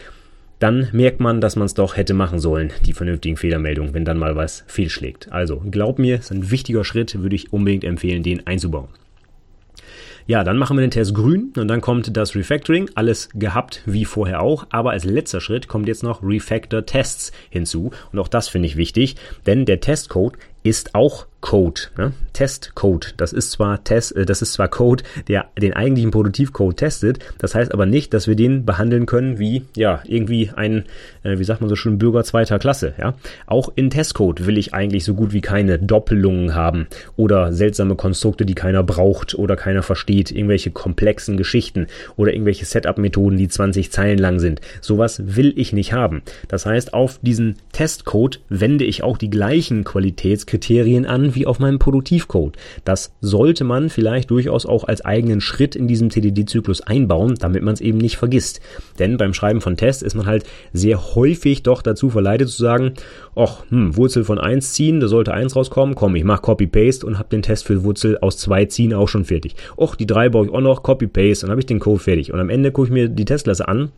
[0.59, 4.17] dann merkt man, dass man es doch hätte machen sollen, die vernünftigen Fehlermeldungen, wenn dann
[4.17, 5.31] mal was fehlschlägt.
[5.31, 8.89] Also, glaub mir, ist ein wichtiger Schritt, würde ich unbedingt empfehlen, den einzubauen.
[10.27, 14.03] Ja, dann machen wir den Test grün und dann kommt das Refactoring, alles gehabt wie
[14.03, 17.91] vorher auch, aber als letzter Schritt kommt jetzt noch Refactor Tests hinzu.
[18.11, 20.37] Und auch das finde ich wichtig, denn der Testcode
[20.67, 22.13] ist auch Code, ne?
[22.33, 23.13] Testcode.
[23.17, 27.19] Das ist zwar Test, äh, das ist zwar Code, der den eigentlichen Produktivcode testet.
[27.37, 30.83] Das heißt aber nicht, dass wir den behandeln können wie ja irgendwie ein,
[31.23, 32.95] äh, wie sagt man so schön, Bürger zweiter Klasse.
[32.99, 33.13] Ja,
[33.45, 38.45] auch in Testcode will ich eigentlich so gut wie keine Doppelungen haben oder seltsame Konstrukte,
[38.45, 44.17] die keiner braucht oder keiner versteht, irgendwelche komplexen Geschichten oder irgendwelche Setup-Methoden, die 20 Zeilen
[44.17, 44.59] lang sind.
[44.81, 46.23] Sowas will ich nicht haben.
[46.47, 50.56] Das heißt, auf diesen Testcode wende ich auch die gleichen Qualitätskriterien
[51.05, 52.57] an wie auf meinem Produktivcode.
[52.83, 57.73] Das sollte man vielleicht durchaus auch als eigenen Schritt in diesem TDD-Zyklus einbauen, damit man
[57.73, 58.59] es eben nicht vergisst.
[58.99, 62.93] Denn beim Schreiben von Tests ist man halt sehr häufig doch dazu verleitet zu sagen,
[63.35, 67.17] ach, hm, Wurzel von 1 ziehen, da sollte 1 rauskommen, komm, ich mach Copy-Paste und
[67.17, 69.55] habe den Test für Wurzel aus 2 ziehen auch schon fertig.
[69.77, 72.33] Och, die 3 baue ich auch noch, Copy-Paste, dann habe ich den Code fertig.
[72.33, 73.91] Und am Ende gucke ich mir die Testklasse an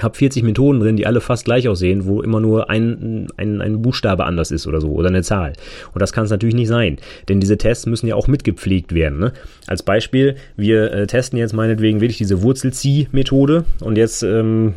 [0.00, 3.82] habe 40 Methoden drin, die alle fast gleich aussehen, wo immer nur ein, ein, ein
[3.82, 5.52] Buchstabe anders ist oder so oder eine Zahl.
[5.92, 9.18] Und das kann es natürlich nicht sein, denn diese Tests müssen ja auch mitgepflegt werden.
[9.18, 9.32] Ne?
[9.66, 14.74] Als Beispiel, wir äh, testen jetzt meinetwegen wirklich diese Wurzelzieh-Methode und jetzt ähm,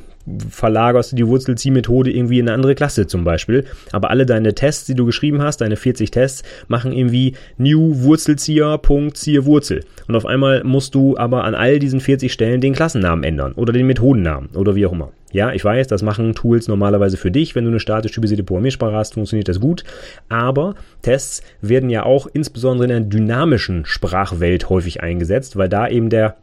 [0.50, 3.66] verlagerst du die Wurzelziehmethode irgendwie in eine andere Klasse zum Beispiel.
[3.92, 8.78] Aber alle deine Tests, die du geschrieben hast, deine 40 Tests, machen irgendwie new Wurzelzieher,
[8.78, 9.84] Punkt, Ziehe Wurzel.
[10.08, 13.74] Und auf einmal musst du aber an all diesen 40 Stellen den Klassennamen ändern oder
[13.74, 15.12] den Methodennamen oder wie auch immer.
[15.32, 17.56] Ja, ich weiß, das machen Tools normalerweise für dich.
[17.56, 19.84] Wenn du eine statisch typisierte Programmiersprache hast, funktioniert das gut.
[20.30, 26.10] Aber Tests werden ja auch insbesondere in der dynamischen Sprachwelt häufig eingesetzt, weil da eben
[26.10, 26.38] der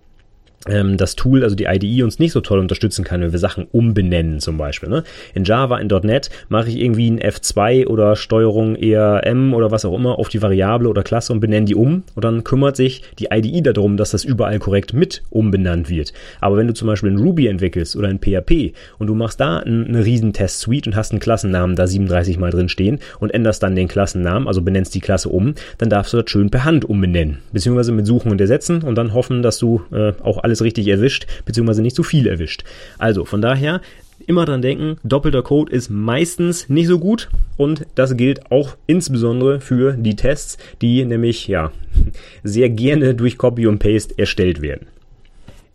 [0.69, 3.67] ähm, das Tool, also die IDE, uns nicht so toll unterstützen kann, wenn wir Sachen
[3.73, 4.89] umbenennen zum Beispiel.
[4.89, 5.05] Ne?
[5.35, 9.97] In Java, in .NET mache ich irgendwie ein F2 oder Steuerung ERM oder was auch
[9.97, 13.29] immer auf die Variable oder Klasse und benenne die um und dann kümmert sich die
[13.31, 16.13] IDE darum, dass das überall korrekt mit umbenannt wird.
[16.41, 19.59] Aber wenn du zum Beispiel in Ruby entwickelst oder in PHP und du machst da
[19.59, 23.75] eine riesen Test-Suite und hast einen Klassennamen da 37 mal drin stehen und änderst dann
[23.75, 27.39] den Klassennamen, also benennst die Klasse um, dann darfst du das schön per Hand umbenennen,
[27.53, 30.87] beziehungsweise mit Suchen und Ersetzen und dann hoffen, dass du äh, auch alle alles richtig
[30.89, 32.65] erwischt, beziehungsweise nicht zu viel erwischt.
[32.99, 33.81] Also von daher
[34.27, 39.61] immer dran denken, doppelter Code ist meistens nicht so gut und das gilt auch insbesondere
[39.61, 41.73] für die Tests, die nämlich ja
[42.45, 44.87] sehr gerne durch Copy und Paste erstellt werden.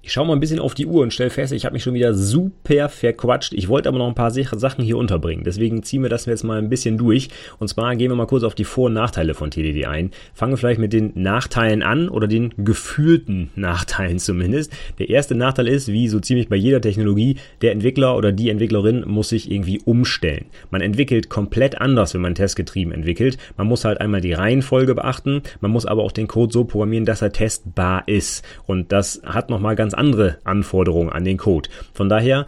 [0.08, 1.94] Ich schaue mal ein bisschen auf die Uhr und stelle fest, ich habe mich schon
[1.94, 3.52] wieder super verquatscht.
[3.52, 5.44] Ich wollte aber noch ein paar Sachen hier unterbringen.
[5.44, 7.28] Deswegen ziehen wir das jetzt mal ein bisschen durch.
[7.60, 10.12] Und zwar gehen wir mal kurz auf die Vor- und Nachteile von TDD ein.
[10.34, 14.72] Fangen wir vielleicht mit den Nachteilen an oder den gefühlten Nachteilen zumindest.
[14.98, 19.04] Der erste Nachteil ist, wie so ziemlich bei jeder Technologie, der Entwickler oder die Entwicklerin
[19.06, 20.46] muss sich irgendwie umstellen.
[20.72, 23.38] Man entwickelt komplett anders, wenn man testgetrieben entwickelt.
[23.58, 25.42] Man muss halt einmal die Reihenfolge beachten.
[25.60, 28.46] Man muss aber auch den Code so programmieren, dass er testbar ist.
[28.68, 31.70] Und das hat nochmal ganz andere Anforderungen an den Code.
[31.94, 32.46] Von daher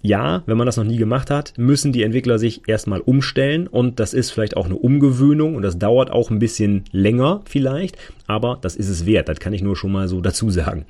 [0.00, 3.98] ja, wenn man das noch nie gemacht hat, müssen die Entwickler sich erstmal umstellen und
[3.98, 7.96] das ist vielleicht auch eine Umgewöhnung und das dauert auch ein bisschen länger vielleicht,
[8.28, 10.84] aber das ist es wert, das kann ich nur schon mal so dazu sagen.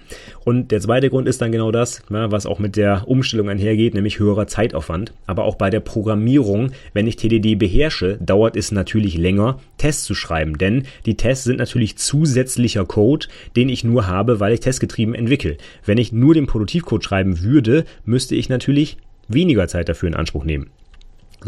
[0.45, 4.19] Und der zweite Grund ist dann genau das, was auch mit der Umstellung einhergeht, nämlich
[4.19, 5.15] höherer Zeitaufwand.
[5.27, 10.15] Aber auch bei der Programmierung, wenn ich TDD beherrsche, dauert es natürlich länger, Tests zu
[10.15, 15.15] schreiben, denn die Tests sind natürlich zusätzlicher Code, den ich nur habe, weil ich testgetrieben
[15.15, 15.57] entwickle.
[15.85, 18.97] Wenn ich nur den Produktivcode schreiben würde, müsste ich natürlich
[19.29, 20.71] weniger Zeit dafür in Anspruch nehmen.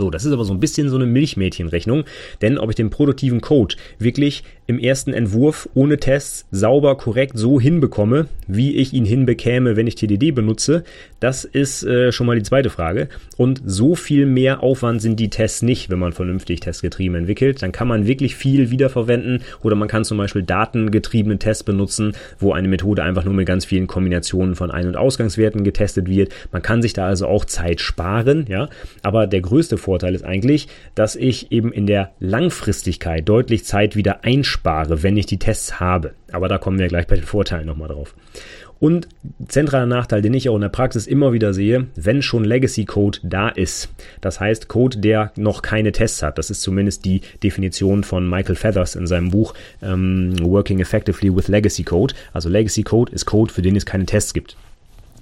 [0.00, 2.04] So, das ist aber so ein bisschen so eine Milchmädchenrechnung,
[2.40, 7.60] denn ob ich den produktiven Code wirklich im ersten Entwurf ohne Tests sauber, korrekt so
[7.60, 10.84] hinbekomme, wie ich ihn hinbekäme, wenn ich TDD benutze,
[11.18, 13.08] das ist äh, schon mal die zweite Frage.
[13.36, 17.60] Und so viel mehr Aufwand sind die Tests nicht, wenn man vernünftig testgetrieben entwickelt.
[17.62, 22.52] Dann kann man wirklich viel wiederverwenden oder man kann zum Beispiel datengetriebene Tests benutzen, wo
[22.52, 26.32] eine Methode einfach nur mit ganz vielen Kombinationen von Ein- und Ausgangswerten getestet wird.
[26.52, 28.70] Man kann sich da also auch Zeit sparen, ja.
[29.02, 34.24] Aber der größte Vorteil ist eigentlich, dass ich eben in der Langfristigkeit deutlich Zeit wieder
[34.24, 36.14] einspare, wenn ich die Tests habe.
[36.32, 38.14] Aber da kommen wir gleich bei den Vorteilen nochmal drauf.
[38.80, 39.08] Und
[39.46, 43.18] zentraler Nachteil, den ich auch in der Praxis immer wieder sehe, wenn schon Legacy Code
[43.22, 43.90] da ist.
[44.22, 46.38] Das heißt Code, der noch keine Tests hat.
[46.38, 51.48] Das ist zumindest die Definition von Michael Feathers in seinem Buch ähm, Working Effectively with
[51.48, 52.14] Legacy Code.
[52.32, 54.56] Also Legacy Code ist Code, für den es keine Tests gibt.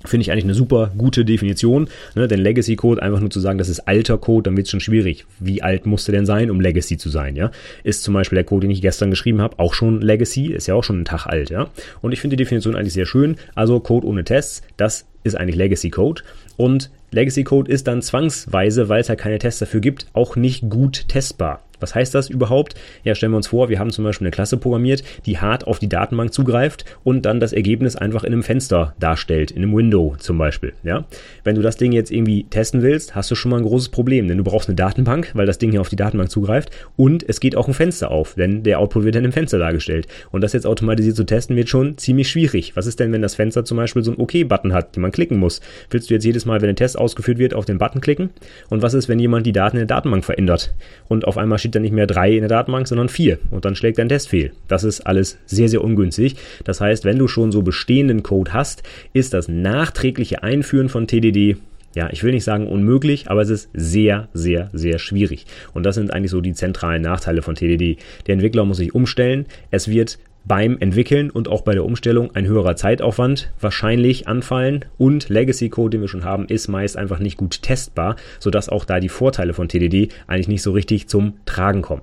[0.04, 2.28] Finde ich eigentlich eine super gute Definition, ne?
[2.28, 4.80] denn Legacy Code einfach nur zu sagen, das ist alter Code, dann wird es schon
[4.80, 5.26] schwierig.
[5.40, 7.50] Wie alt musste denn sein, um Legacy zu sein, ja?
[7.82, 10.74] Ist zum Beispiel der Code, den ich gestern geschrieben habe, auch schon Legacy, ist ja
[10.74, 11.68] auch schon einen Tag alt, ja?
[12.00, 13.36] Und ich finde die Definition eigentlich sehr schön.
[13.54, 16.22] Also Code ohne Tests, das ist eigentlich Legacy Code.
[16.56, 20.68] Und Legacy Code ist dann zwangsweise, weil es halt keine Tests dafür gibt, auch nicht
[20.70, 21.62] gut testbar.
[21.80, 22.74] Was heißt das überhaupt?
[23.04, 25.78] Ja, stellen wir uns vor, wir haben zum Beispiel eine Klasse programmiert, die hart auf
[25.78, 30.16] die Datenbank zugreift und dann das Ergebnis einfach in einem Fenster darstellt, in einem Window
[30.18, 30.72] zum Beispiel.
[30.82, 31.04] Ja?
[31.44, 34.28] Wenn du das Ding jetzt irgendwie testen willst, hast du schon mal ein großes Problem,
[34.28, 37.40] denn du brauchst eine Datenbank, weil das Ding hier auf die Datenbank zugreift und es
[37.40, 40.06] geht auch ein Fenster auf, denn der Output wird dann im Fenster dargestellt.
[40.30, 42.76] Und das jetzt automatisiert zu testen wird schon ziemlich schwierig.
[42.76, 45.38] Was ist denn, wenn das Fenster zum Beispiel so ein OK-Button hat, den man klicken
[45.38, 45.60] muss?
[45.90, 48.30] Willst du jetzt jedes Mal, wenn ein Test ausgeführt wird, auf den Button klicken?
[48.68, 50.74] Und was ist, wenn jemand die Daten in der Datenbank verändert
[51.08, 53.76] und auf einmal steht da nicht mehr drei in der Datenbank, sondern vier und dann
[53.76, 54.52] schlägt dein Test fehl?
[54.68, 56.36] Das ist alles sehr, sehr ungünstig.
[56.64, 61.56] Das heißt, wenn du schon so bestehenden Code hast, ist das nachträgliche Einführen von TDD
[61.94, 65.46] ja, ich will nicht sagen unmöglich, aber es ist sehr, sehr, sehr schwierig.
[65.72, 67.96] Und das sind eigentlich so die zentralen Nachteile von TDD.
[68.26, 69.46] Der Entwickler muss sich umstellen.
[69.70, 75.28] Es wird beim Entwickeln und auch bei der Umstellung ein höherer Zeitaufwand wahrscheinlich anfallen und
[75.28, 79.00] Legacy Code, den wir schon haben, ist meist einfach nicht gut testbar, sodass auch da
[79.00, 82.02] die Vorteile von TDD eigentlich nicht so richtig zum Tragen kommen.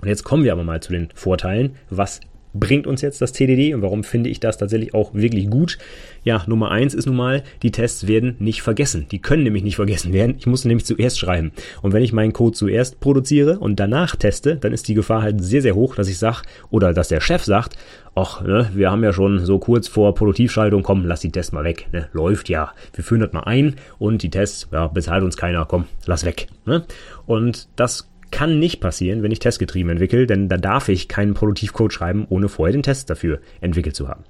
[0.00, 1.76] Und jetzt kommen wir aber mal zu den Vorteilen.
[1.90, 2.20] Was
[2.58, 5.78] bringt uns jetzt das TDD und warum finde ich das tatsächlich auch wirklich gut?
[6.24, 9.06] Ja, Nummer eins ist nun mal, die Tests werden nicht vergessen.
[9.10, 10.36] Die können nämlich nicht vergessen werden.
[10.38, 11.52] Ich muss nämlich zuerst schreiben.
[11.82, 15.42] Und wenn ich meinen Code zuerst produziere und danach teste, dann ist die Gefahr halt
[15.42, 17.76] sehr, sehr hoch, dass ich sage, oder dass der Chef sagt,
[18.16, 21.64] ach, ne, wir haben ja schon so kurz vor Produktivschaltung, komm, lass die Tests mal
[21.64, 21.86] weg.
[21.92, 22.72] Ne, läuft ja.
[22.94, 26.48] Wir führen das mal ein und die Tests, ja, bezahlt uns keiner, komm, lass weg.
[26.64, 26.84] Ne?
[27.26, 31.92] Und das kann nicht passieren, wenn ich testgetrieben entwickle, denn da darf ich keinen Produktivcode
[31.92, 34.24] schreiben, ohne vorher den Test dafür entwickelt zu haben.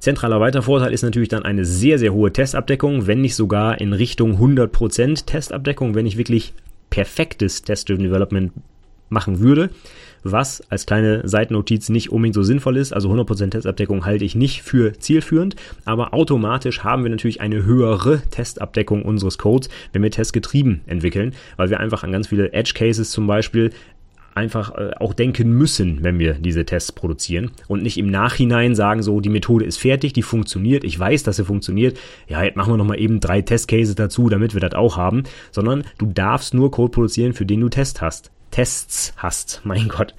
[0.00, 3.92] Zentraler weiter Vorteil ist natürlich dann eine sehr, sehr hohe Testabdeckung, wenn nicht sogar in
[3.92, 6.54] Richtung 100% Testabdeckung, wenn ich wirklich
[6.90, 8.52] perfektes Test-Driven Development
[9.08, 9.70] machen würde
[10.32, 12.92] was als kleine Seitennotiz nicht unbedingt so sinnvoll ist.
[12.92, 18.22] Also 100% Testabdeckung halte ich nicht für zielführend, aber automatisch haben wir natürlich eine höhere
[18.30, 23.10] Testabdeckung unseres Codes, wenn wir testgetrieben entwickeln, weil wir einfach an ganz viele Edge Cases
[23.10, 23.70] zum Beispiel
[24.38, 29.02] einfach äh, auch denken müssen, wenn wir diese Tests produzieren und nicht im Nachhinein sagen,
[29.02, 32.72] so die Methode ist fertig, die funktioniert, ich weiß, dass sie funktioniert, ja, jetzt machen
[32.72, 36.70] wir nochmal eben drei Testcases dazu, damit wir das auch haben, sondern du darfst nur
[36.70, 38.30] Code produzieren, für den du Test hast.
[38.50, 39.60] Tests hast.
[39.64, 40.14] Mein Gott.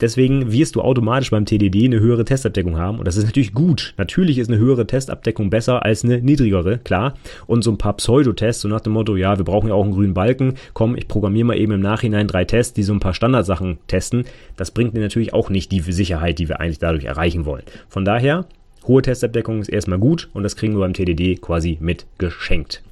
[0.00, 2.98] Deswegen wirst du automatisch beim TDD eine höhere Testabdeckung haben.
[2.98, 3.94] Und das ist natürlich gut.
[3.98, 7.14] Natürlich ist eine höhere Testabdeckung besser als eine niedrigere, klar.
[7.46, 9.92] Und so ein paar Pseudotests, so nach dem Motto, ja, wir brauchen ja auch einen
[9.92, 10.54] grünen Balken.
[10.72, 14.24] Komm, ich programmiere mal eben im Nachhinein drei Tests, die so ein paar Standardsachen testen.
[14.56, 17.62] Das bringt dir natürlich auch nicht die Sicherheit, die wir eigentlich dadurch erreichen wollen.
[17.88, 18.46] Von daher,
[18.86, 22.82] hohe Testabdeckung ist erstmal gut und das kriegen wir beim TDD quasi mit geschenkt.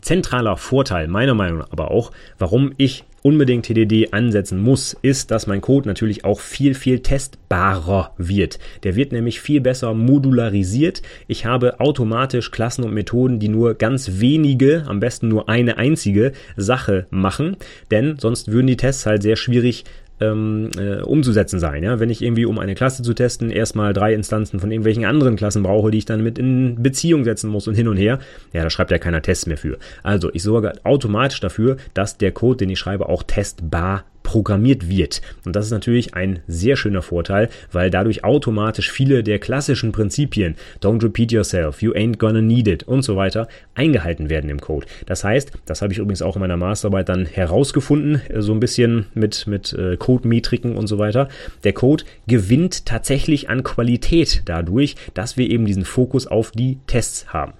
[0.00, 5.46] Zentraler Vorteil, meiner Meinung nach aber auch, warum ich unbedingt TDD ansetzen muss, ist, dass
[5.46, 8.58] mein Code natürlich auch viel, viel testbarer wird.
[8.82, 11.02] Der wird nämlich viel besser modularisiert.
[11.26, 16.32] Ich habe automatisch Klassen und Methoden, die nur ganz wenige, am besten nur eine einzige
[16.56, 17.56] Sache machen,
[17.90, 19.84] denn sonst würden die Tests halt sehr schwierig
[20.20, 21.82] ähm, äh, umzusetzen sein.
[21.82, 22.00] Ja?
[22.00, 25.62] Wenn ich irgendwie, um eine Klasse zu testen, erstmal drei Instanzen von irgendwelchen anderen Klassen
[25.62, 28.18] brauche, die ich dann mit in Beziehung setzen muss und hin und her,
[28.52, 29.78] ja, da schreibt ja keiner Tests mehr für.
[30.02, 35.22] Also ich sorge automatisch dafür, dass der Code, den ich schreibe, auch testbar programmiert wird.
[35.46, 40.54] Und das ist natürlich ein sehr schöner Vorteil, weil dadurch automatisch viele der klassischen Prinzipien,
[40.82, 44.86] don't repeat yourself, you ain't gonna need it und so weiter, eingehalten werden im Code.
[45.06, 49.06] Das heißt, das habe ich übrigens auch in meiner Masterarbeit dann herausgefunden, so ein bisschen
[49.14, 51.30] mit, mit äh, Code-Metriken und so weiter.
[51.64, 57.32] Der Code gewinnt tatsächlich an Qualität dadurch, dass wir eben diesen Fokus auf die Tests
[57.32, 57.54] haben.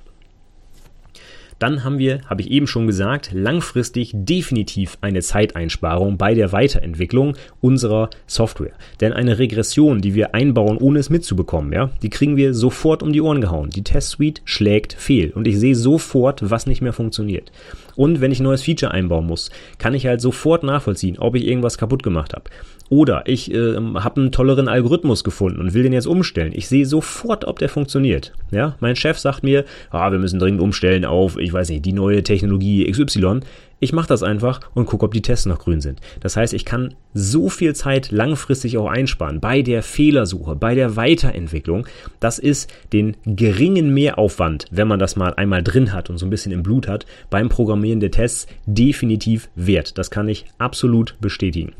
[1.58, 7.34] Dann haben wir, habe ich eben schon gesagt, langfristig definitiv eine Zeiteinsparung bei der Weiterentwicklung
[7.60, 8.72] unserer Software.
[9.00, 13.12] Denn eine Regression, die wir einbauen, ohne es mitzubekommen, ja, die kriegen wir sofort um
[13.12, 13.70] die Ohren gehauen.
[13.70, 17.50] Die Test-Suite schlägt fehl und ich sehe sofort, was nicht mehr funktioniert.
[17.98, 21.44] Und wenn ich ein neues Feature einbauen muss, kann ich halt sofort nachvollziehen, ob ich
[21.44, 22.44] irgendwas kaputt gemacht habe.
[22.90, 26.52] Oder ich äh, habe einen tolleren Algorithmus gefunden und will den jetzt umstellen.
[26.54, 28.32] Ich sehe sofort, ob der funktioniert.
[28.52, 31.92] Ja, mein Chef sagt mir, ah, wir müssen dringend umstellen auf, ich weiß nicht, die
[31.92, 33.40] neue Technologie XY.
[33.80, 36.00] Ich mache das einfach und gucke, ob die Tests noch grün sind.
[36.20, 40.96] Das heißt, ich kann so viel Zeit langfristig auch einsparen bei der Fehlersuche, bei der
[40.96, 41.86] Weiterentwicklung.
[42.18, 46.30] Das ist den geringen Mehraufwand, wenn man das mal einmal drin hat und so ein
[46.30, 49.96] bisschen im Blut hat, beim Programmieren der Tests definitiv wert.
[49.96, 51.72] Das kann ich absolut bestätigen.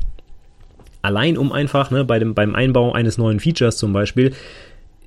[1.01, 4.33] Allein um einfach ne, bei dem, beim Einbau eines neuen Features zum Beispiel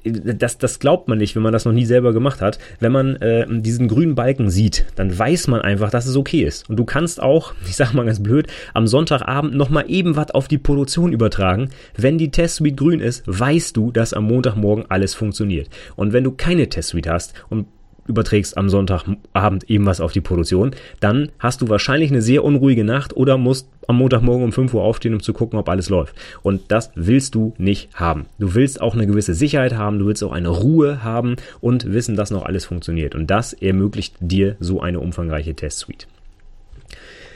[0.04, 2.58] das, das glaubt man nicht, wenn man das noch nie selber gemacht hat.
[2.80, 6.68] Wenn man äh, diesen grünen Balken sieht, dann weiß man einfach, dass es okay ist.
[6.68, 10.48] Und du kannst auch, ich sag mal ganz blöd, am Sonntagabend nochmal eben was auf
[10.48, 11.70] die Produktion übertragen.
[11.96, 15.68] Wenn die Testsuite grün ist, weißt du, dass am Montagmorgen alles funktioniert.
[15.96, 17.66] Und wenn du keine Testsuite hast und
[18.06, 22.84] überträgst am Sonntagabend eben was auf die Produktion, dann hast du wahrscheinlich eine sehr unruhige
[22.84, 26.14] Nacht oder musst am Montagmorgen um 5 Uhr aufstehen, um zu gucken, ob alles läuft.
[26.42, 28.26] Und das willst du nicht haben.
[28.38, 32.16] Du willst auch eine gewisse Sicherheit haben, du willst auch eine Ruhe haben und wissen,
[32.16, 33.14] dass noch alles funktioniert.
[33.14, 36.06] Und das ermöglicht dir so eine umfangreiche Testsuite.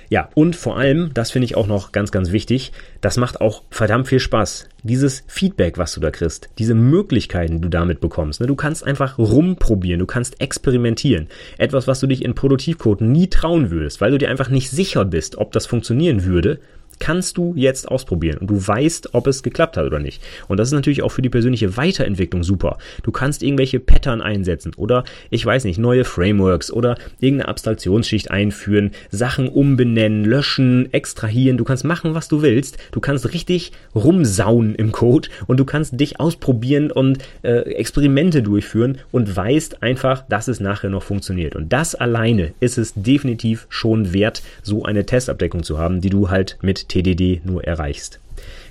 [0.09, 3.63] Ja, und vor allem, das finde ich auch noch ganz, ganz wichtig, das macht auch
[3.71, 4.69] verdammt viel Spaß.
[4.83, 8.41] Dieses Feedback, was du da kriegst, diese Möglichkeiten, die du damit bekommst.
[8.41, 8.47] Ne?
[8.47, 11.27] Du kannst einfach rumprobieren, du kannst experimentieren.
[11.59, 15.05] Etwas, was du dich in Produktivcode nie trauen würdest, weil du dir einfach nicht sicher
[15.05, 16.61] bist, ob das funktionieren würde
[16.99, 20.23] kannst du jetzt ausprobieren und du weißt, ob es geklappt hat oder nicht.
[20.49, 22.79] Und das ist natürlich auch für die persönliche Weiterentwicklung super.
[23.03, 28.93] Du kannst irgendwelche Pattern einsetzen oder ich weiß nicht, neue Frameworks oder irgendeine Abstraktionsschicht einführen,
[29.11, 31.59] Sachen umbenennen, löschen, extrahieren.
[31.59, 32.79] Du kannst machen, was du willst.
[32.93, 38.99] Du kannst richtig rumsauen im Code und du kannst dich ausprobieren und äh, Experimente durchführen
[39.13, 41.57] und weißt einfach, dass es nachher noch funktioniert.
[41.57, 46.31] Und das alleine ist es definitiv schon wert, so eine Testabdeckung zu haben, die du
[46.31, 48.21] halt mit TDD nur erreichst.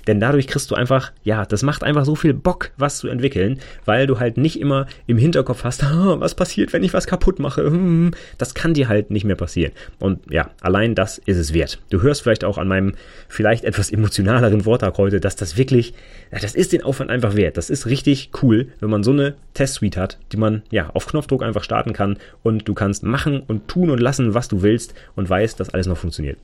[0.06, 3.58] Denn dadurch kriegst du einfach, ja, das macht einfach so viel Bock, was zu entwickeln,
[3.84, 7.38] weil du halt nicht immer im Hinterkopf hast, ah, was passiert, wenn ich was kaputt
[7.38, 7.64] mache.
[7.64, 9.72] Hm, das kann dir halt nicht mehr passieren.
[9.98, 11.80] Und ja, allein das ist es wert.
[11.90, 12.94] Du hörst vielleicht auch an meinem
[13.28, 15.94] vielleicht etwas emotionaleren Vortrag heute, dass das wirklich,
[16.30, 17.56] das ist den Aufwand einfach wert.
[17.56, 21.42] Das ist richtig cool, wenn man so eine Testsuite hat, die man ja auf Knopfdruck
[21.42, 25.28] einfach starten kann und du kannst machen und tun und lassen, was du willst und
[25.28, 26.38] weißt, dass alles noch funktioniert.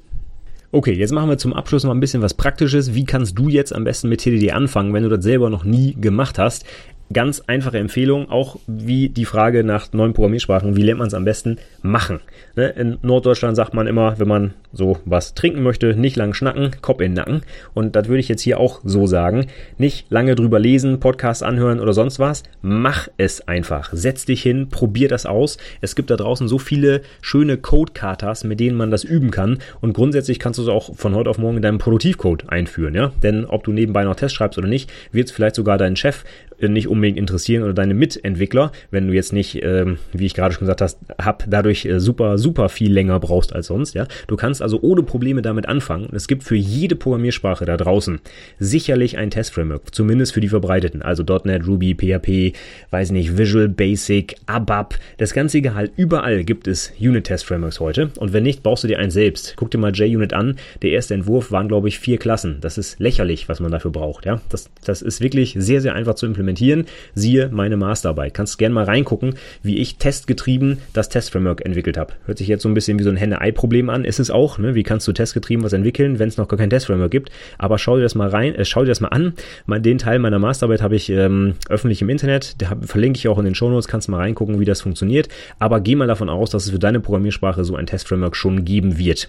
[0.75, 2.95] Okay, jetzt machen wir zum Abschluss mal ein bisschen was Praktisches.
[2.95, 5.95] Wie kannst du jetzt am besten mit TDD anfangen, wenn du das selber noch nie
[6.01, 6.65] gemacht hast?
[7.13, 11.25] Ganz einfache Empfehlung, auch wie die Frage nach neuen Programmiersprachen, wie lernt man es am
[11.25, 12.21] besten machen?
[12.55, 12.69] Ne?
[12.69, 17.01] In Norddeutschland sagt man immer, wenn man so was trinken möchte, nicht lang schnacken, Kopf
[17.01, 17.43] in den Nacken.
[17.75, 19.47] Und das würde ich jetzt hier auch so sagen.
[19.79, 22.43] Nicht lange drüber lesen, Podcasts anhören oder sonst was.
[22.63, 23.91] Mach es einfach.
[23.93, 25.59] Setz dich hin, probier das aus.
[25.81, 29.59] Es gibt da draußen so viele schöne Code-Katas, mit denen man das üben kann.
[29.81, 32.95] Und grundsätzlich kannst du es auch von heute auf morgen in deinem Produktivcode einführen.
[32.95, 33.13] Ja?
[33.23, 36.25] Denn ob du nebenbei noch Tests schreibst oder nicht, wird es vielleicht sogar deinen Chef
[36.69, 40.61] nicht unbedingt interessieren oder deine Mitentwickler, wenn du jetzt nicht, ähm, wie ich gerade schon
[40.61, 44.07] gesagt hast, hab dadurch äh, super, super viel länger brauchst als sonst, ja.
[44.27, 46.09] Du kannst also ohne Probleme damit anfangen.
[46.13, 48.21] Es gibt für jede Programmiersprache da draußen
[48.59, 52.57] sicherlich ein Testframework, zumindest für die verbreiteten, also .NET, Ruby, PHP,
[52.91, 58.43] weiß nicht, Visual Basic, ABAP, das ganze egal, überall gibt es Unit-Test-Frameworks heute und wenn
[58.43, 59.55] nicht, baust du dir eins selbst.
[59.57, 62.59] Guck dir mal JUnit an, der erste Entwurf waren, glaube ich, vier Klassen.
[62.61, 64.41] Das ist lächerlich, was man dafür braucht, ja.
[64.49, 68.35] Das, das ist wirklich sehr, sehr einfach zu implementieren implementieren, siehe meine Masterarbeit.
[68.35, 72.13] Kannst gerne mal reingucken, wie ich testgetrieben das Testframework entwickelt habe.
[72.27, 74.59] Hört sich jetzt so ein bisschen wie so ein Henne-Ei-Problem an, ist es auch.
[74.59, 74.75] Ne?
[74.75, 77.31] Wie kannst du testgetrieben was entwickeln, wenn es noch gar kein Testframework gibt?
[77.59, 79.35] Aber schau dir das mal rein, äh, schau dir das mal an.
[79.67, 83.45] Den Teil meiner Masterarbeit habe ich ähm, öffentlich im Internet, hab, verlinke ich auch in
[83.45, 85.29] den Shownotes, kannst mal reingucken, wie das funktioniert.
[85.59, 88.99] Aber geh mal davon aus, dass es für deine Programmiersprache so ein Testframework schon geben
[88.99, 89.29] wird.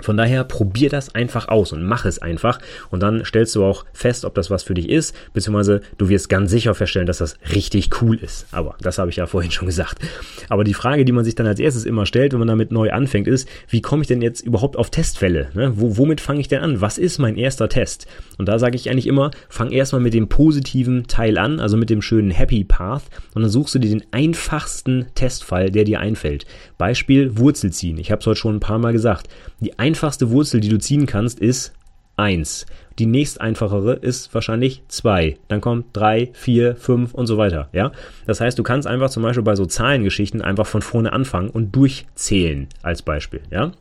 [0.00, 2.58] Von daher probier das einfach aus und mach es einfach
[2.90, 6.28] und dann stellst du auch fest, ob das was für dich ist, beziehungsweise du wirst
[6.28, 8.46] ganz sicher feststellen, dass das richtig cool ist.
[8.52, 9.98] Aber das habe ich ja vorhin schon gesagt.
[10.48, 12.90] Aber die Frage, die man sich dann als erstes immer stellt, wenn man damit neu
[12.92, 15.48] anfängt, ist, wie komme ich denn jetzt überhaupt auf Testfälle?
[15.54, 15.72] Ne?
[15.76, 16.80] Wo, womit fange ich denn an?
[16.80, 18.06] Was ist mein erster Test?
[18.38, 21.90] Und da sage ich eigentlich immer, fang erstmal mit dem positiven Teil an, also mit
[21.90, 26.46] dem schönen Happy Path und dann suchst du dir den einfachsten Testfall, der dir einfällt.
[26.76, 27.98] Beispiel Wurzel ziehen.
[27.98, 29.28] Ich habe es heute schon ein paar Mal gesagt.
[29.60, 31.72] Die einfachste Wurzel, die du ziehen kannst, ist
[32.16, 32.66] 1.
[32.98, 35.38] Die nächst einfachere ist wahrscheinlich 2.
[35.48, 37.70] Dann kommt 3, 4, 5 und so weiter.
[37.72, 37.92] Ja?
[38.26, 41.74] Das heißt, du kannst einfach zum Beispiel bei so Zahlengeschichten einfach von vorne anfangen und
[41.74, 43.40] durchzählen als Beispiel.
[43.50, 43.72] Ja?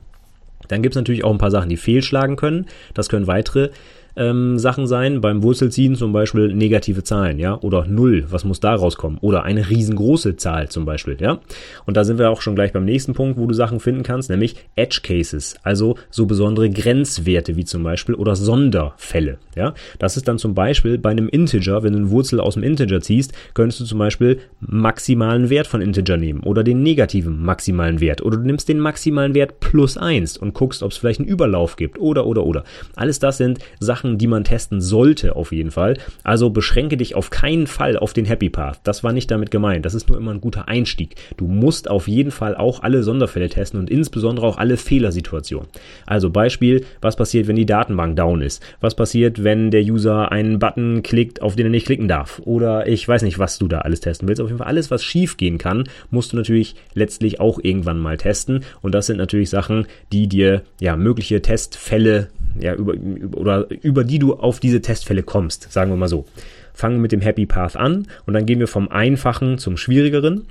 [0.70, 2.68] Dann gibt es natürlich auch ein paar Sachen, die fehlschlagen können.
[2.94, 3.72] Das können weitere
[4.18, 5.22] ähm, Sachen sein.
[5.22, 8.26] Beim Wurzelziehen zum Beispiel negative Zahlen, ja, oder null.
[8.30, 9.20] Was muss da rauskommen?
[9.22, 11.40] Oder eine riesengroße Zahl zum Beispiel, ja.
[11.86, 14.30] Und da sind wir auch schon gleich beim nächsten Punkt, wo du Sachen finden kannst,
[14.30, 19.74] nämlich Edge Cases, also so besondere Grenzwerte wie zum Beispiel oder Sonderfälle, ja.
[20.00, 23.02] Das ist dann zum Beispiel bei einem Integer, wenn du eine Wurzel aus dem Integer
[23.02, 28.22] ziehst, könntest du zum Beispiel maximalen Wert von Integer nehmen oder den negativen maximalen Wert
[28.22, 31.76] oder du nimmst den maximalen Wert plus eins und guckst, ob es vielleicht einen Überlauf
[31.76, 32.64] gibt oder oder oder.
[32.96, 35.98] Alles das sind Sachen, Sachen, die man testen sollte auf jeden Fall.
[36.24, 38.80] Also beschränke dich auf keinen Fall auf den Happy Path.
[38.84, 39.86] Das war nicht damit gemeint.
[39.86, 41.16] Das ist nur immer ein guter Einstieg.
[41.36, 45.68] Du musst auf jeden Fall auch alle Sonderfälle testen und insbesondere auch alle Fehlersituationen.
[46.06, 48.64] Also Beispiel, was passiert, wenn die Datenbank down ist?
[48.80, 52.42] Was passiert, wenn der User einen Button klickt, auf den er nicht klicken darf?
[52.46, 54.42] Oder ich weiß nicht, was du da alles testen willst.
[54.42, 58.18] Auf jeden Fall alles, was schief gehen kann, musst du natürlich letztlich auch irgendwann mal
[58.18, 58.64] testen.
[58.82, 62.30] Und das sind natürlich Sachen, die dir ja mögliche Testfälle
[62.60, 62.94] ja, über,
[63.36, 66.26] oder über die du auf diese Testfälle kommst, sagen wir mal so.
[66.74, 70.48] Fangen wir mit dem Happy Path an und dann gehen wir vom Einfachen zum Schwierigeren.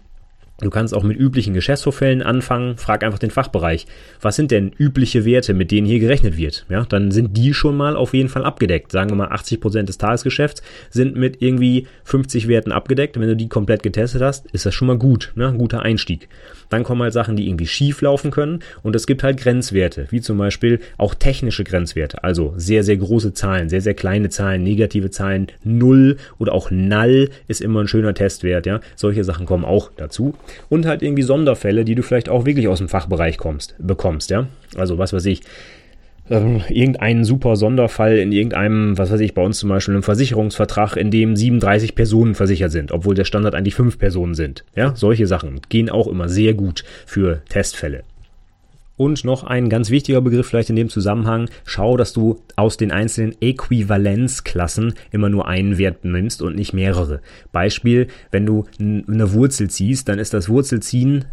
[0.60, 2.78] Du kannst auch mit üblichen Geschäftsvorfällen anfangen.
[2.78, 3.86] Frag einfach den Fachbereich.
[4.22, 6.64] Was sind denn übliche Werte, mit denen hier gerechnet wird?
[6.70, 8.90] Ja, dann sind die schon mal auf jeden Fall abgedeckt.
[8.90, 13.20] Sagen wir mal, 80 Prozent des Tagesgeschäfts sind mit irgendwie 50 Werten abgedeckt.
[13.20, 15.32] Wenn du die komplett getestet hast, ist das schon mal gut.
[15.34, 15.46] Ne?
[15.46, 16.28] Ein guter Einstieg.
[16.68, 18.60] Dann kommen halt Sachen, die irgendwie schief laufen können.
[18.82, 22.24] Und es gibt halt Grenzwerte, wie zum Beispiel auch technische Grenzwerte.
[22.24, 27.30] Also sehr, sehr große Zahlen, sehr, sehr kleine Zahlen, negative Zahlen, Null oder auch Null
[27.48, 28.66] ist immer ein schöner Testwert.
[28.66, 30.34] Ja, solche Sachen kommen auch dazu
[30.68, 34.46] und halt irgendwie Sonderfälle, die du vielleicht auch wirklich aus dem Fachbereich kommst, bekommst, ja.
[34.76, 35.42] Also was weiß ich,
[36.30, 40.96] ähm, irgendeinen super Sonderfall in irgendeinem, was weiß ich, bei uns zum Beispiel einem Versicherungsvertrag,
[40.96, 44.64] in dem 37 Personen versichert sind, obwohl der Standard eigentlich fünf Personen sind.
[44.74, 48.02] Ja, solche Sachen gehen auch immer sehr gut für Testfälle.
[48.96, 51.50] Und noch ein ganz wichtiger Begriff vielleicht in dem Zusammenhang.
[51.66, 57.20] Schau, dass du aus den einzelnen Äquivalenzklassen immer nur einen Wert nimmst und nicht mehrere.
[57.52, 61.26] Beispiel, wenn du eine Wurzel ziehst, dann ist das Wurzelziehen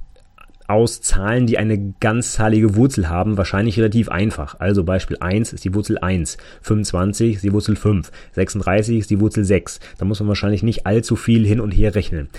[0.74, 4.60] aus Zahlen, die eine ganzzahlige Wurzel haben, wahrscheinlich relativ einfach.
[4.60, 9.20] Also Beispiel 1 ist die Wurzel 1, 25 ist die Wurzel 5, 36 ist die
[9.20, 9.80] Wurzel 6.
[10.00, 12.30] Da muss man wahrscheinlich nicht allzu viel hin und her rechnen.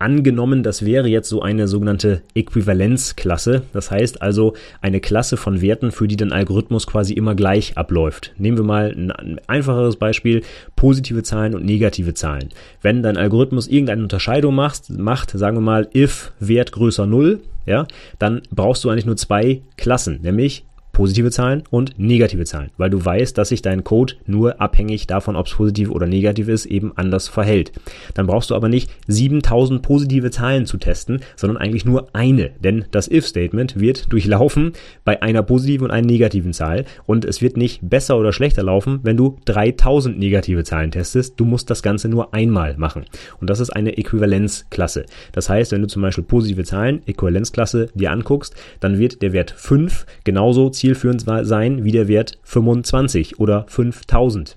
[0.00, 5.92] Angenommen, das wäre jetzt so eine sogenannte Äquivalenzklasse, das heißt also eine Klasse von Werten,
[5.92, 8.32] für die dein Algorithmus quasi immer gleich abläuft.
[8.36, 10.42] Nehmen wir mal ein einfacheres Beispiel,
[10.74, 12.48] positive Zahlen und negative Zahlen.
[12.82, 17.86] Wenn dein Algorithmus irgendeine Unterscheidung macht, macht sagen wir mal if Wert größer 0, ja,
[18.18, 20.65] dann brauchst du eigentlich nur zwei Klassen, nämlich
[20.96, 25.36] positive Zahlen und negative Zahlen, weil du weißt, dass sich dein Code nur abhängig davon,
[25.36, 27.70] ob es positiv oder negativ ist, eben anders verhält.
[28.14, 32.86] Dann brauchst du aber nicht 7000 positive Zahlen zu testen, sondern eigentlich nur eine, denn
[32.92, 34.72] das if-Statement wird durchlaufen
[35.04, 39.00] bei einer positiven und einer negativen Zahl und es wird nicht besser oder schlechter laufen,
[39.02, 41.34] wenn du 3000 negative Zahlen testest.
[41.36, 43.04] Du musst das Ganze nur einmal machen
[43.38, 45.04] und das ist eine Äquivalenzklasse.
[45.32, 49.50] Das heißt, wenn du zum Beispiel positive Zahlen, Äquivalenzklasse, dir anguckst, dann wird der Wert
[49.50, 54.56] 5 genauso zielführend sein wie der Wert 25 oder 5000.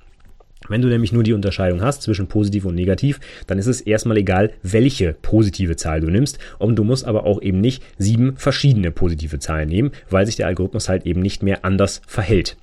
[0.67, 4.17] Wenn du nämlich nur die Unterscheidung hast zwischen positiv und negativ, dann ist es erstmal
[4.17, 6.37] egal, welche positive Zahl du nimmst.
[6.59, 10.47] Und du musst aber auch eben nicht sieben verschiedene positive Zahlen nehmen, weil sich der
[10.47, 12.55] Algorithmus halt eben nicht mehr anders verhält.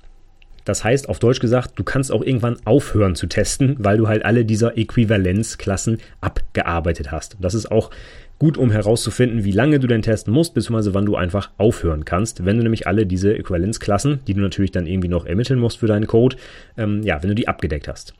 [0.63, 4.25] Das heißt, auf Deutsch gesagt, du kannst auch irgendwann aufhören zu testen, weil du halt
[4.25, 7.37] alle dieser Äquivalenzklassen abgearbeitet hast.
[7.39, 7.89] das ist auch
[8.39, 12.45] gut, um herauszufinden, wie lange du denn testen musst, beziehungsweise wann du einfach aufhören kannst,
[12.45, 15.87] wenn du nämlich alle diese Äquivalenzklassen, die du natürlich dann irgendwie noch ermitteln musst für
[15.87, 16.37] deinen Code,
[16.77, 18.13] ähm, ja, wenn du die abgedeckt hast.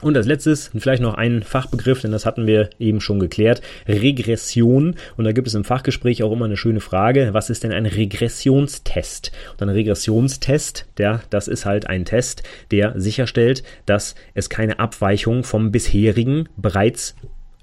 [0.00, 4.94] Und als letztes vielleicht noch ein Fachbegriff, denn das hatten wir eben schon geklärt, Regression.
[5.16, 7.86] Und da gibt es im Fachgespräch auch immer eine schöne Frage, was ist denn ein
[7.86, 9.32] Regressionstest?
[9.54, 15.42] Und ein Regressionstest, der, das ist halt ein Test, der sicherstellt, dass es keine Abweichung
[15.42, 17.16] vom bisherigen bereits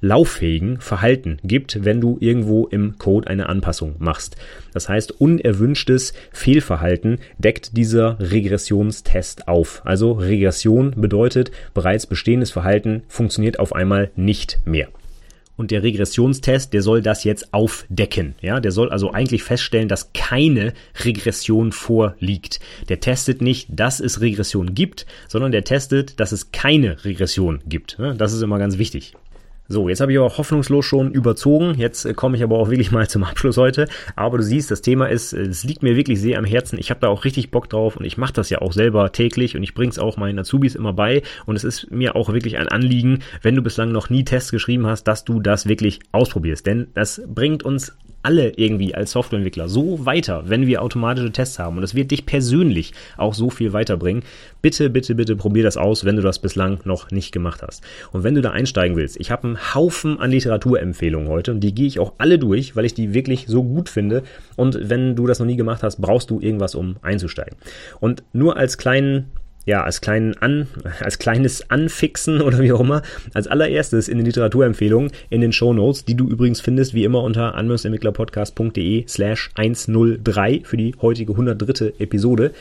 [0.05, 4.37] lauffähigen Verhalten gibt, wenn du irgendwo im Code eine Anpassung machst.
[4.71, 9.81] Das heißt, unerwünschtes Fehlverhalten deckt dieser Regressionstest auf.
[9.83, 14.89] Also Regression bedeutet, bereits bestehendes Verhalten funktioniert auf einmal nicht mehr.
[15.57, 18.35] Und der Regressionstest, der soll das jetzt aufdecken.
[18.41, 22.59] Ja, der soll also eigentlich feststellen, dass keine Regression vorliegt.
[22.89, 27.97] Der testet nicht, dass es Regression gibt, sondern der testet, dass es keine Regression gibt.
[28.17, 29.13] Das ist immer ganz wichtig.
[29.67, 31.73] So, jetzt habe ich aber hoffnungslos schon überzogen.
[31.75, 33.87] Jetzt äh, komme ich aber auch wirklich mal zum Abschluss heute.
[34.15, 36.77] Aber du siehst, das Thema ist, äh, es liegt mir wirklich sehr am Herzen.
[36.77, 39.55] Ich habe da auch richtig Bock drauf und ich mache das ja auch selber täglich
[39.55, 41.23] und ich bringe es auch meinen Azubis immer bei.
[41.45, 44.85] Und es ist mir auch wirklich ein Anliegen, wenn du bislang noch nie Tests geschrieben
[44.85, 46.65] hast, dass du das wirklich ausprobierst.
[46.65, 47.95] Denn das bringt uns
[48.25, 51.75] alle irgendwie als Softwareentwickler so weiter, wenn wir automatische Tests haben.
[51.75, 54.23] Und das wird dich persönlich auch so viel weiterbringen.
[54.63, 57.83] Bitte, bitte, bitte probier das aus, wenn du das bislang noch nicht gemacht hast.
[58.11, 61.75] Und wenn du da einsteigen willst, ich habe einen Haufen an Literaturempfehlungen heute und die
[61.75, 64.23] gehe ich auch alle durch, weil ich die wirklich so gut finde.
[64.55, 67.57] Und wenn du das noch nie gemacht hast, brauchst du irgendwas, um einzusteigen.
[67.99, 69.31] Und nur als kleinen
[69.65, 70.67] ja, als, kleinen An,
[70.99, 73.01] als kleines Anfixen oder wie auch immer,
[73.33, 77.23] als allererstes in den Literaturempfehlungen in den Show Notes, die du übrigens findest wie immer
[77.23, 81.93] unter anwendungsentwicklerpodcast.de slash 103 für die heutige 103.
[81.99, 82.51] Episode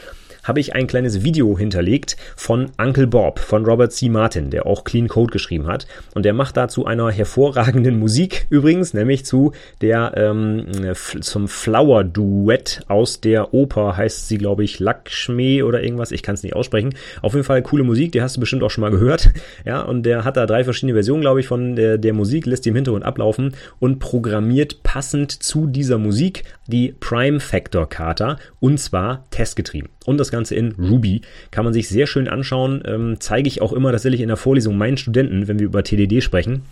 [0.45, 4.09] habe ich ein kleines Video hinterlegt von Uncle Bob, von Robert C.
[4.09, 5.87] Martin, der auch Clean Code geschrieben hat.
[6.15, 12.83] Und der macht dazu einer hervorragenden Musik übrigens, nämlich zu der ähm, zum Flower Duett
[12.89, 16.13] aus der Oper, heißt sie, glaube ich, Lakshmi oder irgendwas.
[16.13, 16.95] Ich kann es nicht aussprechen.
[17.23, 19.31] Auf jeden Fall coole Musik, die hast du bestimmt auch schon mal gehört.
[19.65, 22.65] Ja, und der hat da drei verschiedene Versionen, glaube ich, von der, der Musik, lässt
[22.65, 28.79] die im Hintergrund ablaufen und programmiert passend zu dieser Musik die Prime Factor Kata und
[28.79, 29.91] zwar testgetrieben.
[30.05, 32.83] Und das Ganze in Ruby kann man sich sehr schön anschauen.
[32.87, 36.23] Ähm, zeige ich auch immer tatsächlich in der Vorlesung meinen Studenten, wenn wir über TDD
[36.23, 36.63] sprechen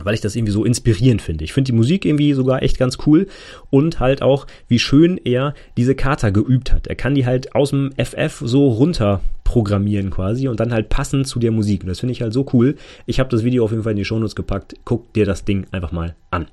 [0.00, 1.44] weil ich das irgendwie so inspirierend finde.
[1.44, 3.26] Ich finde die Musik irgendwie sogar echt ganz cool
[3.70, 6.86] und halt auch, wie schön er diese Kata geübt hat.
[6.86, 11.26] Er kann die halt aus dem FF so runter programmieren quasi und dann halt passend
[11.26, 11.82] zu der Musik.
[11.82, 12.76] Und das finde ich halt so cool.
[13.06, 14.74] Ich habe das Video auf jeden Fall in die Shownotes gepackt.
[14.84, 16.46] Guck dir das Ding einfach mal an.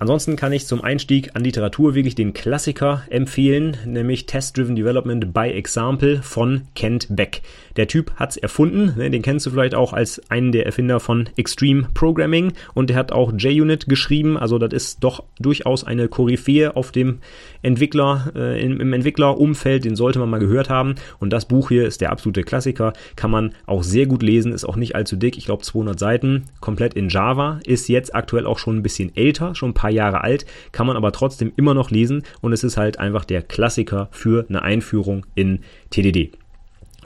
[0.00, 5.50] Ansonsten kann ich zum Einstieg an Literatur wirklich den Klassiker empfehlen, nämlich Test-Driven Development by
[5.50, 7.42] Example von Kent Beck.
[7.76, 11.28] Der Typ hat's erfunden, ne, den kennst du vielleicht auch als einen der Erfinder von
[11.36, 12.52] Extreme Programming.
[12.72, 17.18] Und der hat auch JUnit geschrieben, also das ist doch durchaus eine Koryphäe auf dem
[17.60, 20.94] Entwickler, äh, im, im Entwicklerumfeld, den sollte man mal gehört haben.
[21.18, 24.64] Und das Buch hier ist der absolute Klassiker, kann man auch sehr gut lesen, ist
[24.64, 28.58] auch nicht allzu dick, ich glaube 200 Seiten, komplett in Java, ist jetzt aktuell auch
[28.58, 31.74] schon ein bisschen älter, schon ein paar paar Jahre alt, kann man aber trotzdem immer
[31.74, 32.22] noch lesen.
[32.40, 35.60] Und es ist halt einfach der Klassiker für eine Einführung in
[35.90, 36.32] TDD.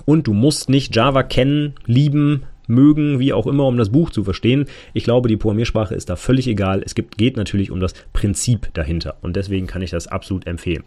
[0.04, 4.24] Und du musst nicht Java kennen, lieben, mögen, wie auch immer, um das Buch zu
[4.24, 4.66] verstehen.
[4.92, 6.82] Ich glaube, die Programmiersprache ist da völlig egal.
[6.84, 10.84] Es gibt, geht natürlich um das Prinzip dahinter und deswegen kann ich das absolut empfehlen.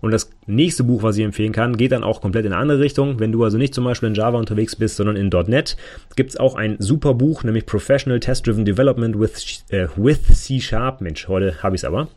[0.00, 2.80] Und das nächste Buch, was ich empfehlen kann, geht dann auch komplett in eine andere
[2.80, 3.18] Richtung.
[3.18, 5.76] Wenn du also nicht zum Beispiel in Java unterwegs bist, sondern in .NET,
[6.16, 10.60] gibt es auch ein super Buch, nämlich Professional Test Driven Development with, äh, with C
[10.60, 11.00] Sharp.
[11.00, 12.08] Mensch, heute habe ich es aber.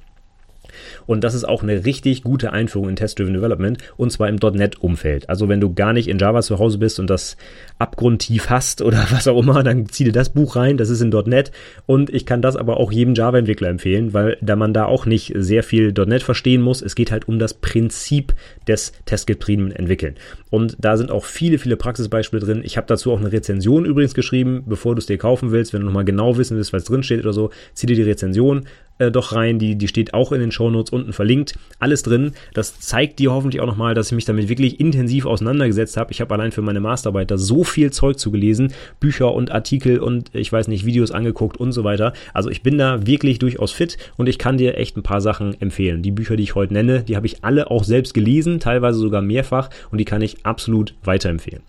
[1.06, 5.30] Und das ist auch eine richtig gute Einführung in Test-Driven Development und zwar im .NET-Umfeld.
[5.30, 7.38] Also wenn du gar nicht in Java zu Hause bist und das
[7.78, 11.10] abgrundtief hast oder was auch immer, dann zieh dir das Buch rein, das ist in
[11.10, 11.52] .NET
[11.86, 15.34] und ich kann das aber auch jedem Java-Entwickler empfehlen, weil da man da auch nicht
[15.36, 18.34] sehr viel .NET verstehen muss, es geht halt um das Prinzip
[18.68, 20.16] des testgetriebenen Entwickeln.
[20.50, 22.62] Und da sind auch viele, viele Praxisbeispiele drin.
[22.64, 25.82] Ich habe dazu auch eine Rezension übrigens geschrieben, bevor du es dir kaufen willst, wenn
[25.82, 28.66] du nochmal genau wissen willst, was drin steht oder so, zieh dir die Rezension
[29.00, 29.58] äh, doch rein.
[29.60, 31.58] Die, die steht auch in den Shownotes unten verlinkt.
[31.80, 32.34] Alles drin.
[32.54, 36.12] Das zeigt dir hoffentlich auch nochmal, dass ich mich damit wirklich intensiv auseinandergesetzt habe.
[36.12, 38.74] Ich habe allein für meine Masterarbeit da so viel Zeug zugelesen.
[39.00, 42.14] Bücher und Artikel und ich weiß nicht, Videos angeguckt und so weiter.
[42.34, 45.60] Also ich bin da wirklich durchaus fit und ich kann dir echt ein paar Sachen
[45.60, 46.04] empfehlen.
[46.04, 49.22] Die Bücher, die ich heute nenne, die habe ich alle auch selbst gelesen, teilweise sogar
[49.22, 51.64] mehrfach und die kann ich absolut weiterempfehlen.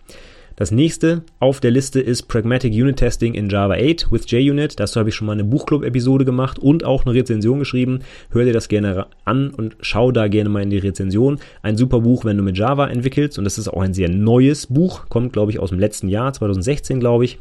[0.60, 4.78] Das nächste auf der Liste ist Pragmatic Unit Testing in Java 8 with JUnit.
[4.78, 8.00] Dazu habe ich schon mal eine Buchclub-Episode gemacht und auch eine Rezension geschrieben.
[8.28, 11.40] Hör dir das gerne an und schau da gerne mal in die Rezension.
[11.62, 14.66] Ein super Buch, wenn du mit Java entwickelst und das ist auch ein sehr neues
[14.66, 17.38] Buch, kommt glaube ich aus dem letzten Jahr, 2016 glaube ich.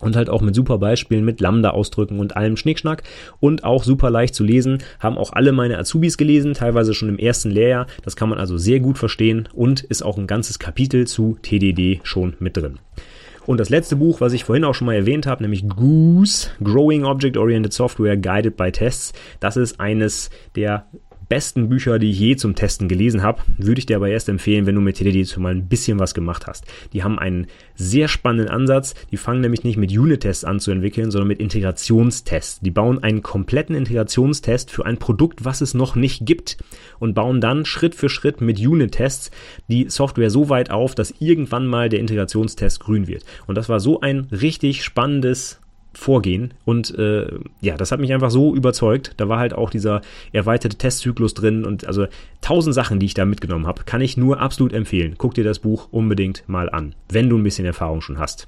[0.00, 3.02] Und halt auch mit super Beispielen, mit Lambda-Ausdrücken und allem Schnickschnack.
[3.40, 4.78] Und auch super leicht zu lesen.
[5.00, 7.86] Haben auch alle meine Azubis gelesen, teilweise schon im ersten Lehrjahr.
[8.04, 12.00] Das kann man also sehr gut verstehen und ist auch ein ganzes Kapitel zu TDD
[12.02, 12.78] schon mit drin.
[13.46, 17.04] Und das letzte Buch, was ich vorhin auch schon mal erwähnt habe, nämlich Goose, Growing
[17.04, 19.12] Object Oriented Software Guided by Tests.
[19.38, 20.86] Das ist eines der
[21.28, 24.66] besten Bücher, die ich je zum Testen gelesen habe, würde ich dir aber erst empfehlen,
[24.66, 26.64] wenn du mit TDD schon mal ein bisschen was gemacht hast.
[26.92, 28.94] Die haben einen sehr spannenden Ansatz.
[29.10, 32.60] Die fangen nämlich nicht mit Unit-Tests an zu entwickeln, sondern mit Integrationstests.
[32.60, 36.58] Die bauen einen kompletten Integrationstest für ein Produkt, was es noch nicht gibt
[36.98, 39.30] und bauen dann Schritt für Schritt mit Unit-Tests
[39.68, 43.24] die Software so weit auf, dass irgendwann mal der Integrationstest grün wird.
[43.46, 45.60] Und das war so ein richtig spannendes
[45.96, 46.54] Vorgehen.
[46.64, 47.26] Und äh,
[47.60, 49.14] ja, das hat mich einfach so überzeugt.
[49.16, 52.06] Da war halt auch dieser erweiterte Testzyklus drin und also
[52.42, 55.14] tausend Sachen, die ich da mitgenommen habe, kann ich nur absolut empfehlen.
[55.16, 58.46] Guck dir das Buch unbedingt mal an, wenn du ein bisschen Erfahrung schon hast.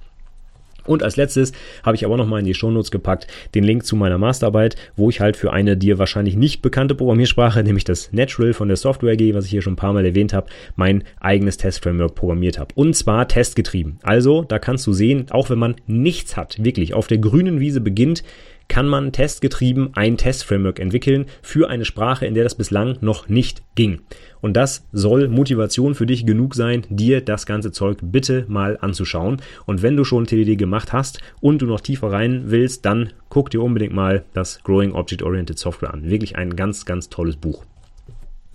[0.89, 4.19] Und als letztes habe ich aber nochmal in die Shownotes gepackt den Link zu meiner
[4.19, 8.69] Masterarbeit, wo ich halt für eine dir wahrscheinlich nicht bekannte Programmiersprache, nämlich das Natural von
[8.69, 12.15] der Software AG, was ich hier schon ein paar Mal erwähnt habe, mein eigenes Testframework
[12.15, 12.73] programmiert habe.
[12.75, 13.99] Und zwar testgetrieben.
[14.03, 17.81] Also, da kannst du sehen, auch wenn man nichts hat, wirklich auf der grünen Wiese
[17.81, 18.23] beginnt,
[18.69, 23.63] kann man testgetrieben ein Testframework entwickeln für eine Sprache, in der das bislang noch nicht
[23.75, 24.01] ging.
[24.41, 29.43] Und das soll Motivation für dich genug sein, dir das ganze Zeug bitte mal anzuschauen.
[29.67, 33.51] Und wenn du schon TDD gemacht hast und du noch tiefer rein willst, dann guck
[33.51, 36.09] dir unbedingt mal das Growing Object Oriented Software an.
[36.09, 37.65] Wirklich ein ganz, ganz tolles Buch.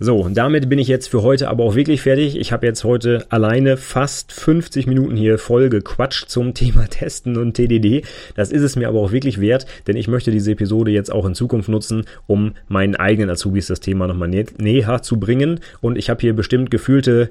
[0.00, 2.36] So, und damit bin ich jetzt für heute aber auch wirklich fertig.
[2.36, 7.54] Ich habe jetzt heute alleine fast 50 Minuten hier voll gequatscht zum Thema Testen und
[7.54, 8.04] TDD.
[8.34, 11.24] Das ist es mir aber auch wirklich wert, denn ich möchte diese Episode jetzt auch
[11.26, 15.60] in Zukunft nutzen, um meinen eigenen Azubis das Thema nochmal nä näher zu bringen.
[15.80, 17.30] Und ich habe hier bestimmt gefühlte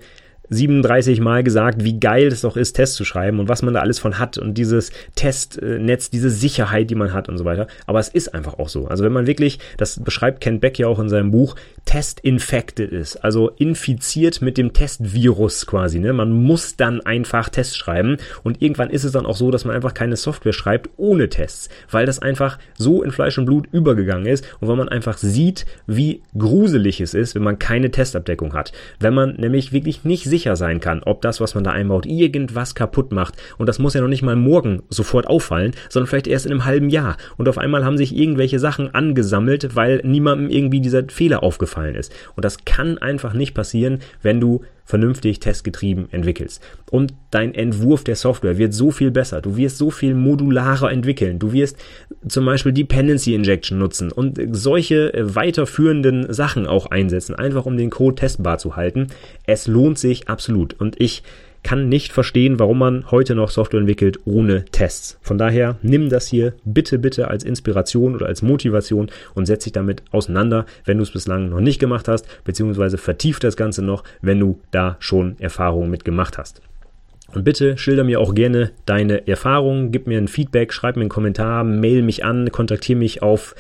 [0.54, 3.82] 37 Mal gesagt, wie geil es doch ist, Tests zu schreiben und was man da
[3.82, 7.68] alles von hat und dieses Testnetz, diese Sicherheit, die man hat und so weiter.
[7.86, 8.88] Aber es ist einfach auch so.
[8.88, 13.18] Also wenn man wirklich, das beschreibt Ken Beck ja auch in seinem Buch, Test-infected ist,
[13.18, 16.00] also infiziert mit dem Testvirus quasi.
[16.00, 16.14] Ne?
[16.14, 19.76] Man muss dann einfach Tests schreiben und irgendwann ist es dann auch so, dass man
[19.76, 24.28] einfach keine Software schreibt ohne Tests, weil das einfach so in Fleisch und Blut übergegangen
[24.28, 28.72] ist und weil man einfach sieht, wie gruselig es ist, wenn man keine Testabdeckung hat.
[29.00, 32.06] Wenn man nämlich wirklich nicht sicher sicher sein kann, ob das, was man da einbaut,
[32.06, 33.36] irgendwas kaputt macht.
[33.58, 36.66] Und das muss ja noch nicht mal morgen sofort auffallen, sondern vielleicht erst in einem
[36.66, 37.16] halben Jahr.
[37.38, 42.12] Und auf einmal haben sich irgendwelche Sachen angesammelt, weil niemandem irgendwie dieser Fehler aufgefallen ist.
[42.36, 46.62] Und das kann einfach nicht passieren, wenn du vernünftig testgetrieben entwickelst.
[46.92, 49.42] Und dein Entwurf der Software wird so viel besser.
[49.42, 51.40] Du wirst so viel modularer entwickeln.
[51.40, 51.78] Du wirst
[52.28, 58.16] zum Beispiel Dependency Injection nutzen und solche weiterführenden Sachen auch einsetzen, einfach um den Code
[58.16, 59.08] testbar zu halten.
[59.46, 60.80] Es lohnt sich absolut.
[60.80, 61.24] Und ich
[61.64, 65.18] kann nicht verstehen, warum man heute noch Software entwickelt ohne Tests.
[65.22, 69.74] Von daher nimm das hier bitte, bitte als Inspiration oder als Motivation und setz dich
[69.74, 74.04] damit auseinander, wenn du es bislang noch nicht gemacht hast, beziehungsweise vertief das Ganze noch,
[74.22, 76.62] wenn du da schon Erfahrungen mit gemacht hast.
[77.34, 81.10] Und bitte schilder mir auch gerne deine Erfahrungen, gib mir ein Feedback, schreib mir einen
[81.10, 83.56] Kommentar, mail mich an, kontaktiere mich auf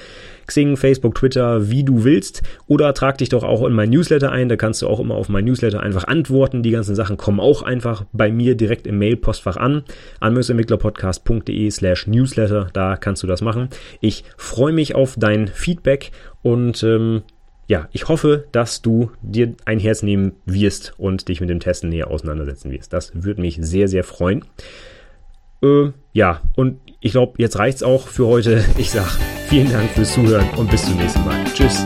[0.45, 2.43] Xing, Facebook, Twitter, wie du willst.
[2.67, 4.49] Oder trag dich doch auch in mein Newsletter ein.
[4.49, 6.63] Da kannst du auch immer auf mein Newsletter einfach antworten.
[6.63, 9.83] Die ganzen Sachen kommen auch einfach bei mir direkt im Mail-Postfach an.
[10.19, 12.67] Anwendungsentwicklerpodcast.de slash Newsletter.
[12.73, 13.69] Da kannst du das machen.
[14.01, 16.11] Ich freue mich auf dein Feedback
[16.41, 17.21] und ähm,
[17.73, 21.89] ja, ich hoffe, dass du dir ein Herz nehmen wirst und dich mit dem Testen
[21.89, 22.93] näher auseinandersetzen wirst.
[22.93, 24.45] Das würde mich sehr, sehr freuen.
[25.63, 28.63] Äh, ja, und ich glaube, jetzt reicht's auch für heute.
[28.77, 29.09] Ich sag
[29.47, 31.43] vielen Dank fürs Zuhören und bis zum nächsten Mal.
[31.45, 31.83] Tschüss.